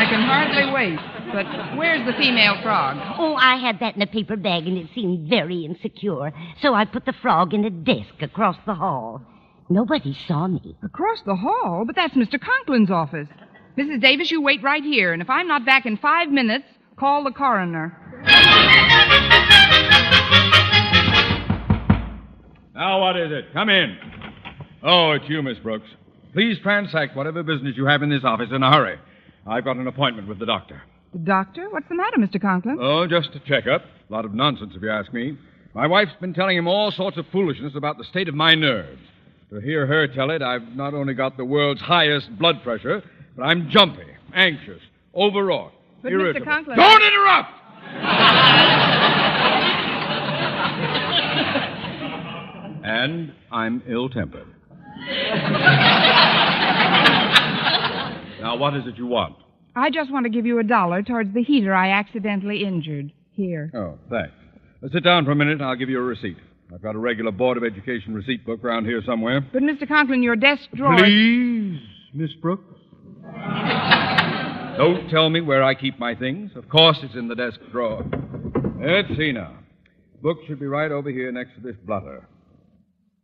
can 0.09 0.21
hardly 0.21 0.71
wait. 0.71 0.99
But 1.33 1.77
where's 1.77 2.05
the 2.05 2.13
female 2.13 2.61
frog? 2.61 2.97
Oh, 3.17 3.35
I 3.35 3.55
had 3.55 3.79
that 3.79 3.95
in 3.95 4.01
a 4.01 4.07
paper 4.07 4.35
bag 4.35 4.67
and 4.67 4.77
it 4.77 4.87
seemed 4.93 5.29
very 5.29 5.65
insecure. 5.65 6.31
So 6.61 6.73
I 6.73 6.85
put 6.85 7.05
the 7.05 7.13
frog 7.13 7.53
in 7.53 7.65
a 7.65 7.69
desk 7.69 8.21
across 8.21 8.57
the 8.65 8.75
hall. 8.75 9.21
Nobody 9.69 10.13
saw 10.27 10.47
me. 10.47 10.75
Across 10.83 11.21
the 11.25 11.35
hall? 11.35 11.85
But 11.87 11.95
that's 11.95 12.13
Mr. 12.15 12.37
Conklin's 12.37 12.91
office. 12.91 13.29
Mrs. 13.77 14.01
Davis, 14.01 14.29
you 14.29 14.41
wait 14.41 14.61
right 14.61 14.83
here, 14.83 15.13
and 15.13 15.21
if 15.21 15.29
I'm 15.29 15.47
not 15.47 15.65
back 15.65 15.85
in 15.85 15.95
five 15.95 16.29
minutes, 16.29 16.65
call 16.97 17.23
the 17.23 17.31
coroner. 17.31 17.97
Now, 22.73 22.99
what 23.01 23.17
is 23.17 23.31
it? 23.31 23.53
Come 23.53 23.69
in. 23.69 23.97
Oh, 24.83 25.11
it's 25.11 25.25
you, 25.29 25.41
Miss 25.43 25.57
Brooks. 25.59 25.87
Please 26.33 26.57
transact 26.63 27.15
whatever 27.15 27.43
business 27.43 27.75
you 27.77 27.85
have 27.85 28.01
in 28.01 28.09
this 28.09 28.23
office 28.23 28.49
in 28.51 28.63
a 28.63 28.71
hurry. 28.71 28.97
I've 29.45 29.63
got 29.65 29.75
an 29.75 29.87
appointment 29.87 30.27
with 30.27 30.39
the 30.39 30.45
doctor. 30.45 30.81
The 31.13 31.19
doctor? 31.19 31.69
What's 31.69 31.87
the 31.89 31.95
matter, 31.95 32.17
Mr. 32.17 32.41
Conklin? 32.41 32.77
Oh, 32.81 33.05
just 33.05 33.29
a 33.35 33.39
checkup. 33.41 33.83
A 34.09 34.13
lot 34.13 34.25
of 34.25 34.33
nonsense, 34.33 34.73
if 34.75 34.81
you 34.81 34.89
ask 34.89 35.13
me. 35.13 35.37
My 35.73 35.85
wife's 35.87 36.11
been 36.19 36.33
telling 36.33 36.57
him 36.57 36.67
all 36.67 36.91
sorts 36.91 37.17
of 37.17 37.25
foolishness 37.31 37.73
about 37.75 37.97
the 37.97 38.03
state 38.05 38.27
of 38.29 38.35
my 38.35 38.55
nerves. 38.55 39.01
To 39.51 39.59
hear 39.59 39.85
her 39.85 40.07
tell 40.07 40.31
it, 40.31 40.41
I've 40.41 40.75
not 40.75 40.93
only 40.93 41.13
got 41.13 41.35
the 41.37 41.45
world's 41.45 41.81
highest 41.81 42.35
blood 42.39 42.63
pressure, 42.63 43.03
but 43.35 43.43
I'm 43.43 43.69
jumpy, 43.69 44.07
anxious, 44.33 44.81
overwrought, 45.13 45.73
But, 46.01 46.13
Mr. 46.13 46.43
Conklin- 46.43 46.77
Don't 46.77 47.03
interrupt! 47.03 47.49
and 52.83 53.31
I'm 53.51 53.83
ill 53.87 54.09
tempered. 54.09 54.47
now, 58.41 58.57
what 58.57 58.75
is 58.75 58.83
it 58.87 58.97
you 58.97 59.07
want? 59.07 59.35
I 59.75 59.89
just 59.89 60.11
want 60.11 60.25
to 60.25 60.29
give 60.29 60.45
you 60.45 60.59
a 60.59 60.63
dollar 60.63 61.01
towards 61.01 61.33
the 61.33 61.43
heater 61.43 61.73
I 61.73 61.91
accidentally 61.91 62.63
injured. 62.63 63.11
Here. 63.33 63.71
Oh, 63.73 63.97
thanks. 64.09 64.33
Uh, 64.83 64.89
sit 64.91 65.03
down 65.03 65.25
for 65.25 65.31
a 65.31 65.35
minute 65.35 65.53
and 65.53 65.63
I'll 65.63 65.77
give 65.77 65.89
you 65.89 65.99
a 65.99 66.03
receipt. 66.03 66.37
I've 66.73 66.81
got 66.81 66.95
a 66.95 66.99
regular 66.99 67.31
Board 67.31 67.57
of 67.57 67.63
Education 67.63 68.13
receipt 68.13 68.45
book 68.45 68.63
around 68.63 68.85
here 68.85 69.01
somewhere. 69.05 69.41
But, 69.41 69.63
Mr. 69.63 69.87
Conklin, 69.87 70.21
your 70.21 70.35
desk 70.35 70.63
drawer. 70.75 70.97
Please, 70.97 71.79
Miss 72.13 72.31
Brooks. 72.41 72.63
Don't 74.81 75.09
tell 75.09 75.29
me 75.29 75.41
where 75.41 75.61
I 75.61 75.75
keep 75.75 75.99
my 75.99 76.15
things. 76.15 76.49
Of 76.55 76.67
course 76.67 76.97
it's 77.03 77.13
in 77.13 77.27
the 77.27 77.35
desk 77.35 77.59
drawer. 77.71 78.03
Let's 78.83 79.15
see 79.15 79.31
now. 79.31 79.53
Book 80.23 80.39
should 80.47 80.59
be 80.59 80.65
right 80.65 80.91
over 80.91 81.11
here 81.11 81.31
next 81.31 81.53
to 81.53 81.61
this 81.61 81.75
blotter. 81.85 82.27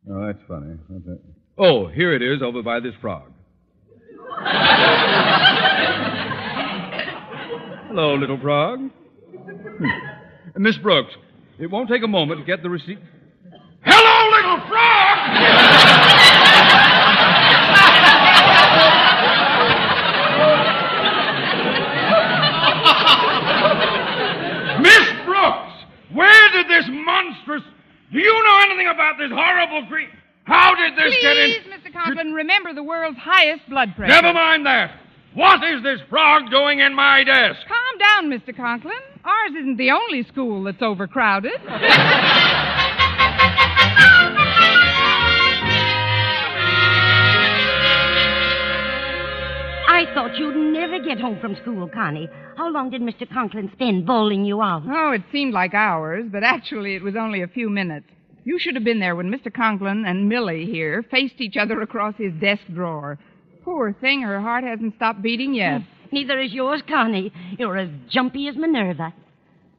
Oh, 0.07 0.27
that's 0.27 0.37
funny. 0.47 0.75
What's 0.87 1.05
that? 1.05 1.19
Oh, 1.57 1.87
here 1.87 2.13
it 2.13 2.21
is 2.21 2.43
over 2.43 2.61
by 2.61 2.79
this 2.79 2.93
frog. 3.01 3.31
Hello, 7.87 8.13
little 8.13 8.39
frog. 8.39 8.91
Miss 10.57 10.77
Brooks, 10.77 11.15
it 11.57 11.71
won't 11.71 11.89
take 11.89 12.03
a 12.03 12.07
moment 12.07 12.39
to 12.39 12.45
get 12.45 12.61
the 12.61 12.69
receipt. 12.69 12.99
Hello, 13.83 14.29
little 14.37 14.59
frog! 14.69 15.66
Do 28.11 28.19
you 28.19 28.43
know 28.45 28.59
anything 28.63 28.87
about 28.87 29.17
this 29.17 29.31
horrible 29.31 29.85
creature? 29.87 30.11
How 30.45 30.75
did 30.75 30.93
this 30.93 31.13
get 31.21 31.37
in? 31.37 31.51
Please, 31.51 31.67
Mr. 31.67 31.93
Conklin, 31.93 32.33
remember 32.33 32.73
the 32.73 32.83
world's 32.83 33.17
highest 33.17 33.67
blood 33.69 33.93
pressure. 33.95 34.13
Never 34.13 34.33
mind 34.33 34.65
that. 34.65 34.91
What 35.33 35.61
is 35.63 35.83
this 35.83 35.99
frog 36.09 36.49
doing 36.49 36.79
in 36.79 36.95
my 36.95 37.23
desk? 37.23 37.59
Calm 37.67 37.97
down, 37.99 38.31
Mr. 38.31 38.55
Conklin. 38.55 38.93
Ours 39.25 39.51
isn't 39.59 39.77
the 39.77 39.91
only 39.91 40.23
school 40.23 40.63
that's 40.63 40.81
overcrowded. 40.81 41.51
I 49.97 50.05
thought 50.13 50.37
you'd 50.37 50.55
never 50.55 50.99
get 50.99 51.19
home 51.19 51.39
from 51.39 51.55
school, 51.55 51.89
Connie. 51.91 52.29
How 52.55 52.69
long 52.69 52.91
did 52.91 53.01
Mr. 53.01 53.27
Conklin 53.27 53.71
spend 53.73 54.05
bowling 54.05 54.45
you 54.45 54.61
out? 54.61 54.83
Oh, 54.87 55.11
it 55.11 55.23
seemed 55.31 55.55
like 55.55 55.73
hours, 55.73 56.25
but 56.31 56.43
actually 56.43 56.93
it 56.93 57.01
was 57.01 57.15
only 57.15 57.41
a 57.41 57.47
few 57.47 57.67
minutes. 57.67 58.05
You 58.43 58.59
should 58.59 58.75
have 58.75 58.83
been 58.83 58.99
there 58.99 59.15
when 59.15 59.31
Mr. 59.31 59.51
Conklin 59.51 60.05
and 60.05 60.29
Millie 60.29 60.67
here 60.67 61.03
faced 61.09 61.41
each 61.41 61.57
other 61.57 61.81
across 61.81 62.13
his 62.15 62.31
desk 62.39 62.61
drawer. 62.71 63.17
Poor 63.63 63.91
thing, 63.99 64.21
her 64.21 64.39
heart 64.39 64.63
hasn't 64.63 64.95
stopped 64.97 65.23
beating 65.23 65.55
yet. 65.55 65.81
Hmm. 65.81 65.87
Neither 66.11 66.39
is 66.41 66.53
yours, 66.53 66.83
Connie. 66.87 67.33
You're 67.57 67.77
as 67.77 67.89
jumpy 68.07 68.47
as 68.49 68.55
Minerva. 68.55 69.15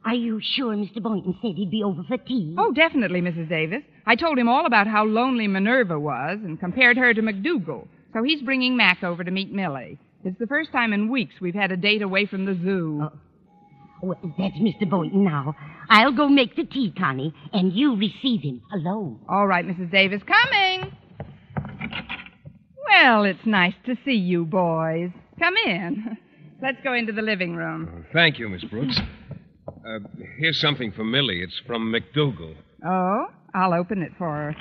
Are 0.03 0.15
you 0.15 0.41
sure 0.43 0.75
Mr. 0.75 1.01
Boynton 1.01 1.37
said 1.41 1.55
he'd 1.55 1.71
be 1.71 1.81
over 1.81 2.03
for 2.03 2.17
tea? 2.17 2.55
Oh, 2.57 2.73
definitely, 2.73 3.21
Mrs. 3.21 3.47
Davis. 3.47 3.83
I 4.05 4.17
told 4.17 4.37
him 4.37 4.49
all 4.49 4.65
about 4.65 4.85
how 4.85 5.05
lonely 5.05 5.47
Minerva 5.47 5.97
was 5.97 6.39
and 6.43 6.59
compared 6.59 6.97
her 6.97 7.13
to 7.13 7.21
McDougal. 7.21 7.87
So 8.11 8.21
he's 8.23 8.41
bringing 8.41 8.75
Mac 8.75 9.01
over 9.01 9.23
to 9.23 9.31
meet 9.31 9.53
Millie. 9.53 9.97
It's 10.23 10.37
the 10.37 10.47
first 10.47 10.71
time 10.71 10.91
in 10.93 11.09
weeks 11.09 11.35
we've 11.39 11.55
had 11.55 11.71
a 11.71 11.77
date 11.77 12.01
away 12.01 12.25
from 12.25 12.45
the 12.45 12.53
zoo. 12.55 13.09
Well, 14.01 14.17
that's 14.37 14.55
Mr. 14.55 14.89
Boynton 14.89 15.23
now. 15.23 15.55
I'll 15.89 16.11
go 16.11 16.27
make 16.29 16.55
the 16.55 16.65
tea, 16.65 16.93
Connie, 16.97 17.33
and 17.53 17.73
you 17.73 17.95
receive 17.95 18.41
him 18.41 18.61
alone. 18.73 19.19
All 19.27 19.47
right, 19.47 19.65
Mrs. 19.65 19.91
Davis, 19.91 20.21
coming. 20.23 20.91
Well, 22.87 23.23
it's 23.23 23.45
nice 23.45 23.73
to 23.85 23.95
see 24.05 24.13
you 24.15 24.45
boys. 24.45 25.11
Come 25.39 25.55
in. 25.65 26.17
Let's 26.61 26.77
go 26.83 26.93
into 26.93 27.13
the 27.13 27.21
living 27.21 27.55
room. 27.55 28.05
Thank 28.11 28.39
you, 28.39 28.49
Miss 28.49 28.63
Brooks. 28.65 28.99
Uh, 29.67 29.99
here's 30.37 30.59
something 30.59 30.91
for 30.91 31.03
Millie. 31.05 31.41
It's 31.41 31.61
from 31.65 31.93
McDougal. 31.93 32.55
Oh, 32.85 33.27
I'll 33.53 33.73
open 33.73 34.01
it 34.01 34.11
for 34.17 34.27
her. 34.27 34.55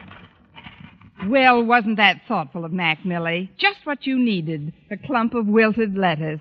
Well, 1.27 1.65
wasn't 1.65 1.97
that 1.97 2.23
thoughtful 2.29 2.65
of 2.65 2.73
Mac, 2.73 3.05
Millie? 3.05 3.51
Just 3.59 3.79
what 3.85 4.07
you 4.07 4.19
needed 4.19 4.73
a 4.91 4.97
clump 4.97 5.35
of 5.35 5.47
wilted 5.47 5.97
lettuce. 5.97 6.41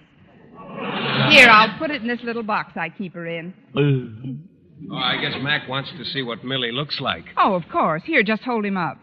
Here, 1.29 1.49
I'll 1.49 1.77
put 1.79 1.89
it 1.91 2.01
in 2.01 2.07
this 2.07 2.19
little 2.23 2.43
box 2.43 2.73
I 2.75 2.89
keep 2.89 3.13
her 3.13 3.25
in. 3.25 3.53
Oh, 3.75 4.95
I 4.95 5.17
guess 5.19 5.33
Mac 5.41 5.67
wants 5.67 5.89
to 5.97 6.05
see 6.05 6.21
what 6.21 6.43
Millie 6.43 6.71
looks 6.71 6.99
like. 7.01 7.25
Oh, 7.37 7.55
of 7.55 7.63
course. 7.71 8.03
Here, 8.05 8.21
just 8.21 8.43
hold 8.43 8.65
him 8.65 8.77
up. 8.77 8.97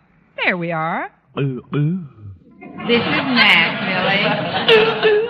There 0.45 0.57
we 0.57 0.71
are. 0.71 1.11
This 1.35 3.01
is 3.01 3.25
Mac, 3.27 3.81
Millie. 5.03 5.21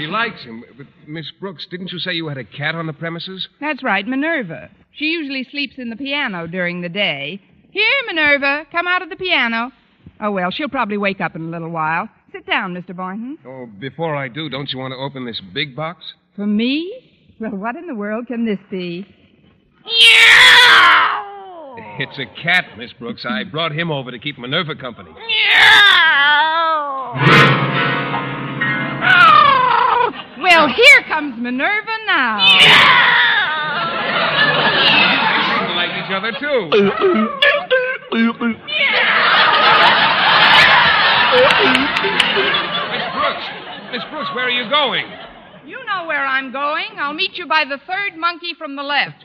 she 0.00 0.06
likes 0.06 0.42
him. 0.42 0.64
But, 0.76 0.86
Miss 1.06 1.30
Brooks, 1.38 1.66
didn't 1.70 1.92
you 1.92 1.98
say 1.98 2.12
you 2.12 2.28
had 2.28 2.38
a 2.38 2.44
cat 2.44 2.74
on 2.74 2.86
the 2.86 2.92
premises? 2.92 3.48
That's 3.60 3.82
right, 3.82 4.06
Minerva. 4.06 4.70
She 4.92 5.06
usually 5.06 5.46
sleeps 5.50 5.74
in 5.78 5.90
the 5.90 5.96
piano 5.96 6.46
during 6.46 6.80
the 6.80 6.88
day. 6.88 7.40
Here, 7.70 8.02
Minerva, 8.06 8.66
come 8.72 8.86
out 8.86 9.02
of 9.02 9.10
the 9.10 9.16
piano. 9.16 9.70
Oh, 10.20 10.30
well, 10.32 10.50
she'll 10.50 10.68
probably 10.68 10.98
wake 10.98 11.20
up 11.20 11.36
in 11.36 11.42
a 11.42 11.48
little 11.50 11.70
while. 11.70 12.08
Sit 12.32 12.46
down, 12.46 12.74
Mr. 12.74 12.94
Boynton. 12.94 13.38
Oh, 13.46 13.66
before 13.78 14.16
I 14.16 14.28
do, 14.28 14.48
don't 14.48 14.70
you 14.72 14.78
want 14.78 14.92
to 14.92 14.98
open 14.98 15.24
this 15.24 15.40
big 15.52 15.76
box? 15.76 16.04
For 16.36 16.46
me? 16.46 16.92
Well, 17.38 17.56
what 17.56 17.76
in 17.76 17.86
the 17.86 17.94
world 17.94 18.26
can 18.26 18.44
this 18.44 18.58
be? 18.70 19.06
It's 21.98 22.18
a 22.18 22.26
cat, 22.42 22.76
Miss 22.76 22.92
Brooks. 22.94 23.24
I 23.28 23.44
brought 23.44 23.72
him 23.72 23.90
over 23.90 24.10
to 24.10 24.18
keep 24.18 24.38
Minerva 24.38 24.74
company. 24.74 25.10
Well, 30.60 30.68
here 30.68 31.02
comes 31.08 31.40
Minerva 31.40 31.96
now. 32.04 32.36
Yeah! 32.60 33.80
They 34.76 35.56
seem 35.56 35.64
to 35.68 35.74
like 35.74 35.88
each 35.96 36.12
other, 36.12 36.32
too. 36.36 36.68
Miss 42.92 43.06
Brooks, 43.16 43.46
Miss 43.90 44.04
Brooks, 44.10 44.28
where 44.34 44.44
are 44.44 44.50
you 44.50 44.68
going? 44.68 45.06
You 45.64 45.82
know 45.86 46.04
where 46.06 46.26
I'm 46.26 46.52
going. 46.52 46.98
I'll 46.98 47.14
meet 47.14 47.38
you 47.38 47.46
by 47.46 47.64
the 47.64 47.78
third 47.86 48.18
monkey 48.18 48.52
from 48.52 48.76
the 48.76 48.82
left. 48.82 49.24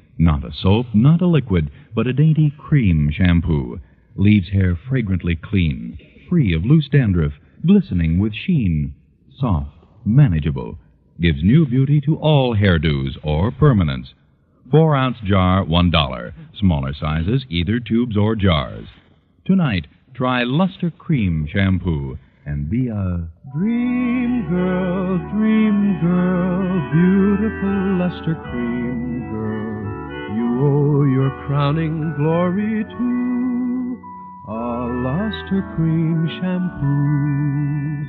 Not 0.21 0.45
a 0.45 0.53
soap, 0.53 0.85
not 0.93 1.23
a 1.23 1.25
liquid, 1.25 1.71
but 1.95 2.05
a 2.05 2.13
dainty 2.13 2.53
cream 2.55 3.09
shampoo. 3.11 3.79
Leaves 4.15 4.49
hair 4.49 4.75
fragrantly 4.87 5.35
clean, 5.35 5.97
free 6.29 6.53
of 6.53 6.63
loose 6.63 6.87
dandruff, 6.89 7.33
glistening 7.65 8.19
with 8.19 8.31
sheen. 8.35 8.93
Soft, 9.39 9.75
manageable. 10.05 10.77
Gives 11.19 11.41
new 11.41 11.65
beauty 11.65 11.99
to 12.01 12.17
all 12.17 12.55
hairdos 12.55 13.17
or 13.23 13.51
permanents. 13.51 14.13
Four 14.69 14.95
ounce 14.95 15.17
jar, 15.23 15.63
one 15.63 15.89
dollar. 15.89 16.35
Smaller 16.53 16.93
sizes, 16.93 17.43
either 17.49 17.79
tubes 17.79 18.15
or 18.15 18.35
jars. 18.35 18.89
Tonight, 19.43 19.87
try 20.13 20.43
Luster 20.43 20.91
Cream 20.91 21.47
Shampoo 21.51 22.19
and 22.45 22.69
be 22.69 22.89
a 22.89 23.27
Dream 23.55 24.47
girl, 24.49 25.17
dream 25.33 25.99
girl, 25.99 26.91
beautiful 26.91 27.97
luster 27.97 28.35
cream 28.51 29.31
girl. 29.31 29.70
Oh, 30.63 31.01
Owe 31.01 31.03
your 31.05 31.31
crowning 31.47 32.13
glory 32.17 32.83
to 32.83 33.97
a 34.47 34.53
luster 35.01 35.61
cream 35.75 36.27
shampoo. 36.39 38.05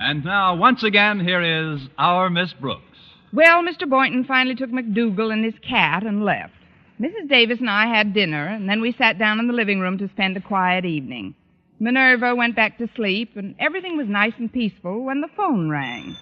and 0.00 0.24
now, 0.24 0.54
once 0.56 0.82
again, 0.82 1.20
here 1.20 1.42
is 1.42 1.80
our 1.98 2.30
Miss 2.30 2.52
Brooks. 2.54 2.82
Well, 3.34 3.62
Mr. 3.62 3.88
Boynton 3.88 4.24
finally 4.24 4.54
took 4.54 4.70
McDougal 4.70 5.32
and 5.32 5.44
his 5.44 5.54
cat 5.66 6.04
and 6.04 6.24
left. 6.24 6.54
Mrs. 7.00 7.28
Davis 7.28 7.60
and 7.60 7.68
I 7.70 7.86
had 7.86 8.14
dinner, 8.14 8.46
and 8.46 8.68
then 8.68 8.80
we 8.80 8.92
sat 8.92 9.18
down 9.18 9.38
in 9.38 9.46
the 9.46 9.52
living 9.54 9.80
room 9.80 9.98
to 9.98 10.08
spend 10.08 10.36
a 10.36 10.40
quiet 10.40 10.84
evening. 10.84 11.34
Minerva 11.80 12.34
went 12.34 12.54
back 12.56 12.78
to 12.78 12.88
sleep, 12.94 13.36
and 13.36 13.54
everything 13.58 13.96
was 13.96 14.06
nice 14.08 14.34
and 14.38 14.52
peaceful 14.52 15.04
when 15.04 15.20
the 15.20 15.28
phone 15.36 15.68
rang. 15.68 16.16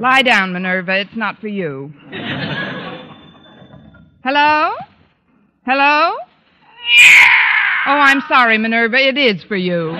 Lie 0.00 0.22
down, 0.22 0.52
Minerva. 0.52 1.00
It's 1.00 1.16
not 1.16 1.38
for 1.40 1.48
you. 1.48 1.92
Hello? 4.22 4.74
Hello? 5.66 6.16
Oh, 7.86 7.90
I'm 7.90 8.22
sorry, 8.28 8.58
Minerva. 8.58 8.96
It 8.96 9.18
is 9.18 9.42
for 9.44 9.56
you. 9.56 9.96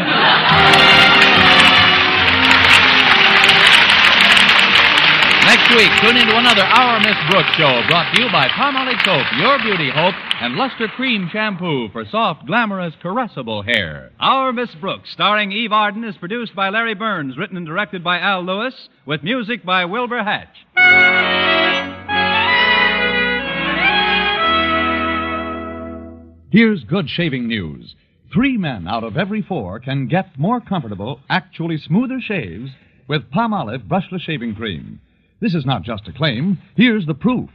Next 5.69 5.83
week, 5.83 6.01
tune 6.01 6.17
into 6.17 6.35
another 6.35 6.63
Our 6.63 6.99
Miss 7.01 7.17
Brooks 7.31 7.51
show 7.59 7.83
brought 7.89 8.15
to 8.15 8.23
you 8.23 8.33
by 8.33 8.49
Palmolive 8.49 9.05
Soap, 9.05 9.27
Your 9.37 9.59
Beauty 9.59 9.91
Hope, 9.91 10.15
and 10.41 10.55
Luster 10.55 10.89
Cream 10.89 11.29
Shampoo 11.31 11.91
for 11.91 12.07
soft, 12.07 12.47
glamorous, 12.47 12.95
caressable 13.03 13.63
hair. 13.63 14.11
Our 14.19 14.51
Miss 14.55 14.75
Brooks, 14.77 15.11
starring 15.13 15.53
Eve 15.53 15.73
Arden, 15.73 16.05
is 16.05 16.17
produced 16.17 16.55
by 16.55 16.71
Larry 16.71 16.95
Berns, 16.95 17.37
written 17.37 17.59
and 17.59 17.67
directed 17.67 18.03
by 18.03 18.19
Al 18.19 18.45
Lewis, 18.45 18.89
with 19.05 19.23
music 19.23 19.63
by 19.63 19.85
Wilbur 19.85 20.23
Hatch. 20.25 20.57
Here's 26.51 26.83
good 26.85 27.11
shaving 27.11 27.47
news. 27.47 27.95
Three 28.33 28.57
men 28.57 28.89
out 28.89 29.05
of 29.05 29.19
every 29.19 29.43
four 29.43 29.81
can 29.81 30.09
get 30.09 30.39
more 30.39 30.63
comfortable, 30.63 31.21
actually 31.29 31.77
smoother 31.77 32.21
shaves 32.23 32.71
with 33.07 33.31
Palmolive 33.31 33.87
brushless 33.87 34.23
shaving 34.23 34.55
cream. 34.55 35.01
This 35.41 35.55
is 35.55 35.65
not 35.65 35.83
just 35.83 36.09
a 36.09 36.13
claim. 36.13 36.59
Here's 36.77 37.07
the 37.07 37.15
proof. 37.15 37.51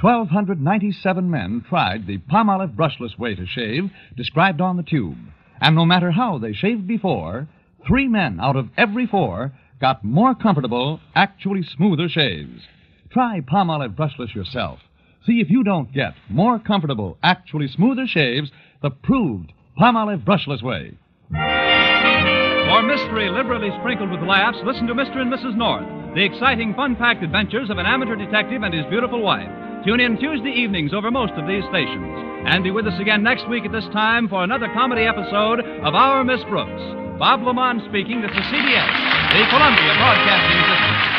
1,297 0.00 1.30
men 1.30 1.64
tried 1.68 2.06
the 2.06 2.18
Palmolive 2.18 2.74
brushless 2.74 3.18
way 3.18 3.34
to 3.34 3.46
shave 3.46 3.90
described 4.16 4.60
on 4.60 4.76
the 4.76 4.82
tube. 4.82 5.16
And 5.60 5.74
no 5.74 5.86
matter 5.86 6.10
how 6.10 6.38
they 6.38 6.52
shaved 6.52 6.86
before, 6.86 7.48
three 7.86 8.08
men 8.08 8.40
out 8.40 8.56
of 8.56 8.68
every 8.76 9.06
four 9.06 9.52
got 9.80 10.04
more 10.04 10.34
comfortable, 10.34 11.00
actually 11.14 11.62
smoother 11.62 12.08
shaves. 12.08 12.62
Try 13.10 13.40
Palmolive 13.40 13.96
brushless 13.96 14.34
yourself. 14.34 14.80
See 15.26 15.40
if 15.40 15.48
you 15.48 15.64
don't 15.64 15.92
get 15.92 16.14
more 16.28 16.58
comfortable, 16.58 17.16
actually 17.22 17.68
smoother 17.68 18.06
shaves 18.06 18.50
the 18.82 18.90
proved 18.90 19.52
Palmolive 19.78 20.24
brushless 20.24 20.62
way. 20.62 20.98
For 21.30 22.82
mystery 22.82 23.30
liberally 23.30 23.70
sprinkled 23.80 24.10
with 24.10 24.20
laughs, 24.20 24.58
listen 24.64 24.86
to 24.88 24.94
Mr. 24.94 25.18
and 25.18 25.32
Mrs. 25.32 25.56
North, 25.56 26.03
the 26.14 26.24
exciting, 26.24 26.74
fun 26.74 26.94
packed 26.94 27.22
adventures 27.24 27.70
of 27.70 27.78
an 27.78 27.86
amateur 27.86 28.14
detective 28.14 28.62
and 28.62 28.72
his 28.72 28.86
beautiful 28.86 29.20
wife. 29.20 29.48
Tune 29.84 30.00
in 30.00 30.16
Tuesday 30.16 30.50
evenings 30.50 30.94
over 30.94 31.10
most 31.10 31.32
of 31.32 31.46
these 31.46 31.64
stations. 31.68 32.06
And 32.46 32.62
be 32.62 32.70
with 32.70 32.86
us 32.86 32.98
again 33.00 33.22
next 33.22 33.48
week 33.48 33.64
at 33.64 33.72
this 33.72 33.84
time 33.92 34.28
for 34.28 34.44
another 34.44 34.68
comedy 34.72 35.02
episode 35.02 35.60
of 35.60 35.94
Our 35.94 36.22
Miss 36.22 36.42
Brooks. 36.44 36.82
Bob 37.18 37.40
LeMond 37.40 37.88
speaking. 37.88 38.22
This 38.22 38.30
is 38.30 38.44
CBS, 38.46 38.90
the 39.34 39.42
Columbia 39.50 39.92
Broadcasting 39.98 40.62
System. 40.70 41.13